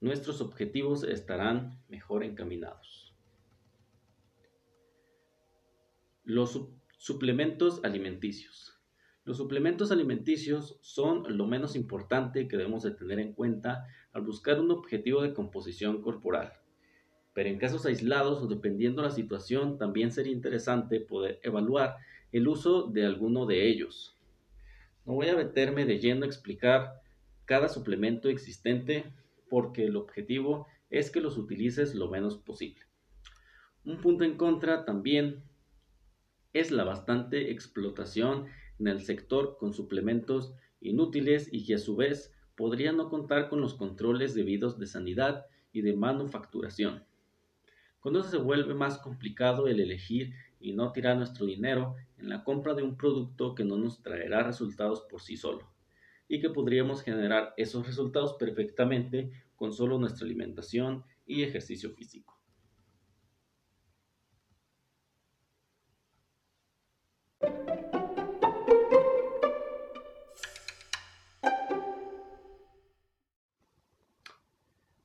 nuestros 0.00 0.40
objetivos 0.40 1.04
estarán 1.04 1.80
mejor 1.88 2.24
encaminados. 2.24 3.14
Los 6.24 6.68
suplementos 6.98 7.80
alimenticios. 7.84 8.80
Los 9.24 9.36
suplementos 9.36 9.92
alimenticios 9.92 10.78
son 10.82 11.36
lo 11.36 11.46
menos 11.46 11.76
importante 11.76 12.48
que 12.48 12.56
debemos 12.56 12.82
de 12.82 12.90
tener 12.90 13.20
en 13.20 13.34
cuenta 13.34 13.86
al 14.12 14.22
buscar 14.22 14.60
un 14.60 14.70
objetivo 14.70 15.22
de 15.22 15.32
composición 15.32 16.02
corporal 16.02 16.52
pero 17.34 17.48
en 17.48 17.58
casos 17.58 17.84
aislados 17.84 18.40
o 18.40 18.46
dependiendo 18.46 19.02
la 19.02 19.10
situación 19.10 19.76
también 19.76 20.12
sería 20.12 20.32
interesante 20.32 21.00
poder 21.00 21.40
evaluar 21.42 21.96
el 22.32 22.48
uso 22.48 22.84
de 22.84 23.04
alguno 23.04 23.44
de 23.44 23.68
ellos. 23.68 24.16
No 25.04 25.14
voy 25.14 25.28
a 25.28 25.36
meterme 25.36 25.84
de 25.84 25.98
lleno 25.98 26.24
a 26.24 26.28
explicar 26.28 27.02
cada 27.44 27.68
suplemento 27.68 28.28
existente 28.28 29.04
porque 29.50 29.84
el 29.84 29.96
objetivo 29.96 30.66
es 30.90 31.10
que 31.10 31.20
los 31.20 31.36
utilices 31.36 31.94
lo 31.94 32.08
menos 32.08 32.38
posible. 32.38 32.80
Un 33.84 33.98
punto 34.00 34.24
en 34.24 34.36
contra 34.36 34.84
también 34.84 35.42
es 36.52 36.70
la 36.70 36.84
bastante 36.84 37.50
explotación 37.50 38.46
en 38.78 38.88
el 38.88 39.02
sector 39.02 39.56
con 39.58 39.74
suplementos 39.74 40.54
inútiles 40.80 41.48
y 41.52 41.66
que 41.66 41.74
a 41.74 41.78
su 41.78 41.96
vez 41.96 42.32
podrían 42.56 42.96
no 42.96 43.10
contar 43.10 43.48
con 43.48 43.60
los 43.60 43.74
controles 43.74 44.34
debidos 44.34 44.78
de 44.78 44.86
sanidad 44.86 45.46
y 45.72 45.82
de 45.82 45.94
manufacturación. 45.96 47.04
Cuando 48.04 48.22
se 48.22 48.36
vuelve 48.36 48.74
más 48.74 48.98
complicado 48.98 49.66
el 49.66 49.80
elegir 49.80 50.34
y 50.60 50.74
no 50.74 50.92
tirar 50.92 51.16
nuestro 51.16 51.46
dinero 51.46 51.96
en 52.18 52.28
la 52.28 52.44
compra 52.44 52.74
de 52.74 52.82
un 52.82 52.98
producto 52.98 53.54
que 53.54 53.64
no 53.64 53.78
nos 53.78 54.02
traerá 54.02 54.42
resultados 54.42 55.06
por 55.08 55.22
sí 55.22 55.38
solo 55.38 55.72
y 56.28 56.38
que 56.38 56.50
podríamos 56.50 57.00
generar 57.00 57.54
esos 57.56 57.86
resultados 57.86 58.34
perfectamente 58.34 59.30
con 59.56 59.72
solo 59.72 59.98
nuestra 59.98 60.26
alimentación 60.26 61.02
y 61.24 61.44
ejercicio 61.44 61.94
físico. 61.94 62.38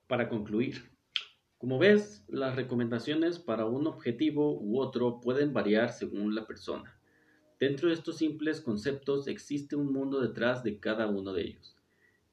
Para 0.06 0.28
concluir, 0.28 0.99
como 1.60 1.78
ves, 1.78 2.24
las 2.30 2.55
recomendaciones 2.55 3.38
para 3.38 3.66
un 3.66 3.86
objetivo 3.86 4.57
u 4.62 4.80
otro 4.80 5.20
pueden 5.20 5.53
variar 5.53 5.91
según 5.91 6.34
la 6.34 6.47
persona. 6.47 6.97
Dentro 7.60 7.89
de 7.89 7.95
estos 7.95 8.16
simples 8.16 8.62
conceptos 8.62 9.28
existe 9.28 9.76
un 9.76 9.91
mundo 9.91 10.22
detrás 10.22 10.64
de 10.64 10.80
cada 10.80 11.07
uno 11.07 11.34
de 11.34 11.41
ellos. 11.41 11.76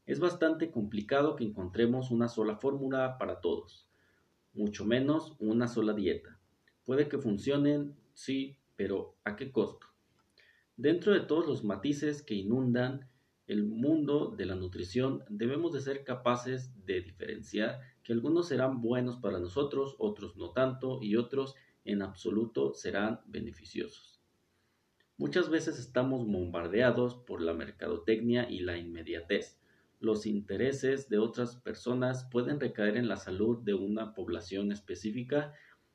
Es 0.07 0.21
bastante 0.21 0.71
complicado 0.71 1.35
que 1.35 1.43
encontremos 1.43 2.13
una 2.13 2.29
sola 2.29 2.55
fórmula 2.55 3.19
para 3.19 3.41
todos, 3.41 3.89
mucho 4.55 4.85
menos 4.85 5.35
una 5.41 5.67
sola 5.67 5.93
dieta. 5.93 6.39
Puede 6.85 7.09
que 7.09 7.19
funcionen, 7.19 7.97
sí, 8.15 8.57
pero 8.77 9.17
¿a 9.25 9.35
qué 9.35 9.51
costo? 9.51 9.89
Dentro 10.77 11.13
de 11.13 11.21
todos 11.21 11.49
los 11.49 11.65
matices 11.65 12.23
que 12.23 12.35
inundan 12.35 13.09
el 13.49 13.65
mundo 13.65 14.33
de 14.37 14.47
la 14.47 14.55
nutrición 14.55 15.25
debemos 15.29 15.73
de 15.73 15.81
ser 15.81 16.05
capaces 16.05 16.71
de 16.87 17.01
diferenciar 17.01 17.81
que 18.07 18.13
algunos 18.13 18.47
serán 18.47 18.83
buenos 18.83 19.17
para 19.17 19.41
nosotros, 19.41 19.97
otros 19.99 20.37
no 20.37 20.53
tanto 20.53 21.03
y 21.03 21.17
otros 21.17 21.57
en 21.85 22.03
absoluto 22.03 22.73
serán 22.73 23.21
beneficiosos. 23.27 24.23
Muchas 25.17 25.51
veces 25.51 25.81
estamos 25.81 26.25
bombardeados 26.25 27.17
por 27.17 27.41
la 27.41 27.53
mercadotecnia 27.53 28.49
y 28.49 28.61
la 28.61 28.79
inmediatez. 28.79 29.59
Los 29.99 30.25
intereses 30.25 31.09
de 31.09 31.19
otras 31.19 31.57
personas 31.57 32.29
pueden 32.31 32.61
recaer 32.61 32.97
en 32.97 33.09
la 33.09 33.17
salud 33.17 33.59
de 33.65 33.75
una 33.75 34.15
población 34.15 34.71
específica 34.71 35.53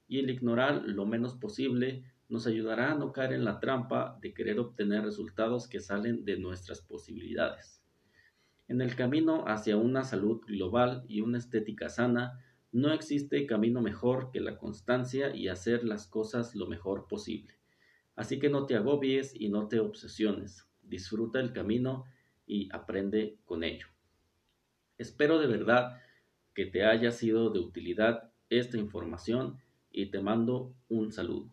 y 0.09 0.19
el 0.19 0.29
ignorar 0.29 0.83
lo 0.83 1.05
menos 1.05 1.35
posible 1.35 2.03
nos 2.27 2.45
ayudará 2.45 2.91
a 2.91 2.95
no 2.95 3.13
caer 3.13 3.31
en 3.31 3.45
la 3.45 3.61
trampa 3.61 4.19
de 4.21 4.33
querer 4.33 4.59
obtener 4.59 5.05
resultados 5.05 5.69
que 5.69 5.79
salen 5.79 6.25
de 6.25 6.37
nuestras 6.37 6.81
posibilidades. 6.81 7.80
En 8.71 8.79
el 8.79 8.95
camino 8.95 9.43
hacia 9.49 9.75
una 9.75 10.05
salud 10.05 10.39
global 10.47 11.03
y 11.09 11.19
una 11.19 11.39
estética 11.39 11.89
sana, 11.89 12.39
no 12.71 12.93
existe 12.93 13.45
camino 13.45 13.81
mejor 13.81 14.31
que 14.31 14.39
la 14.39 14.57
constancia 14.57 15.35
y 15.35 15.49
hacer 15.49 15.83
las 15.83 16.07
cosas 16.07 16.55
lo 16.55 16.67
mejor 16.67 17.05
posible. 17.09 17.55
Así 18.15 18.39
que 18.39 18.47
no 18.47 18.65
te 18.67 18.77
agobies 18.77 19.35
y 19.37 19.49
no 19.49 19.67
te 19.67 19.81
obsesiones. 19.81 20.69
Disfruta 20.83 21.41
el 21.41 21.51
camino 21.51 22.05
y 22.47 22.69
aprende 22.71 23.39
con 23.43 23.65
ello. 23.65 23.87
Espero 24.97 25.37
de 25.37 25.47
verdad 25.47 25.99
que 26.55 26.65
te 26.65 26.85
haya 26.85 27.11
sido 27.11 27.49
de 27.49 27.59
utilidad 27.59 28.31
esta 28.49 28.77
información 28.77 29.57
y 29.91 30.11
te 30.11 30.21
mando 30.21 30.73
un 30.87 31.11
saludo. 31.11 31.51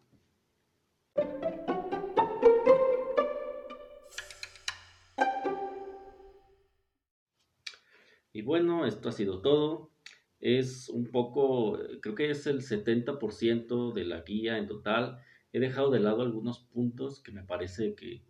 Bueno, 8.48 8.86
esto 8.86 9.10
ha 9.10 9.12
sido 9.12 9.42
todo. 9.42 9.90
Es 10.40 10.88
un 10.88 11.10
poco, 11.10 11.78
creo 12.00 12.14
que 12.14 12.30
es 12.30 12.46
el 12.46 12.62
70% 12.62 13.92
de 13.92 14.04
la 14.04 14.22
guía 14.22 14.56
en 14.56 14.66
total. 14.66 15.18
He 15.52 15.60
dejado 15.60 15.90
de 15.90 16.00
lado 16.00 16.22
algunos 16.22 16.60
puntos 16.60 17.22
que 17.22 17.30
me 17.30 17.42
parece 17.42 17.94
que 17.94 18.22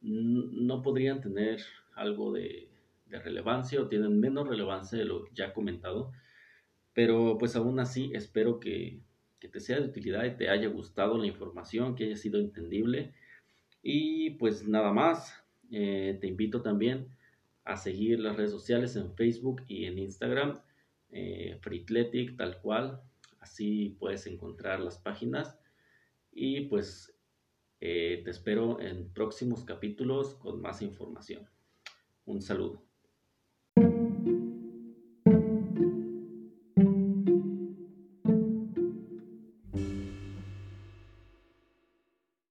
no 0.00 0.82
podrían 0.82 1.20
tener 1.20 1.60
algo 1.94 2.32
de, 2.32 2.68
relevancia 3.06 3.80
o 3.80 3.88
tienen 3.88 4.20
menos 4.20 4.48
relevancia 4.48 4.98
de 4.98 5.04
lo 5.04 5.28
ya 5.34 5.52
comentado. 5.52 6.10
Pero 6.92 7.38
pues 7.38 7.54
aún 7.54 7.78
así 7.78 8.10
espero 8.12 8.58
que, 8.58 9.00
que 9.38 9.48
te 9.48 9.60
sea 9.60 9.78
de 9.78 9.86
utilidad 9.86 10.24
y 10.24 10.36
te 10.36 10.48
haya 10.48 10.68
gustado 10.68 11.16
la 11.16 11.28
información, 11.28 11.94
que 11.94 12.06
haya 12.06 12.16
sido 12.16 12.40
entendible. 12.40 13.14
Y 13.84 14.30
pues 14.30 14.66
nada 14.66 14.92
más, 14.92 15.44
eh, 15.70 16.18
te 16.20 16.26
invito 16.26 16.60
también 16.60 17.06
a 17.64 17.76
seguir 17.76 18.20
las 18.20 18.36
redes 18.36 18.50
sociales 18.50 18.96
en 18.96 19.14
Facebook 19.14 19.62
y 19.68 19.84
en 19.84 19.98
Instagram, 19.98 20.60
eh, 21.10 21.58
Freatletic 21.60 22.36
tal 22.36 22.60
cual, 22.60 23.02
así 23.38 23.96
puedes 23.98 24.26
encontrar 24.26 24.80
las 24.80 24.98
páginas. 24.98 25.58
Y 26.32 26.62
pues 26.62 27.14
eh, 27.80 28.22
te 28.24 28.30
espero 28.30 28.80
en 28.80 29.12
próximos 29.12 29.64
capítulos 29.64 30.34
con 30.34 30.60
más 30.60 30.82
información. 30.82 31.48
Un 32.26 32.42
saludo. 32.42 32.89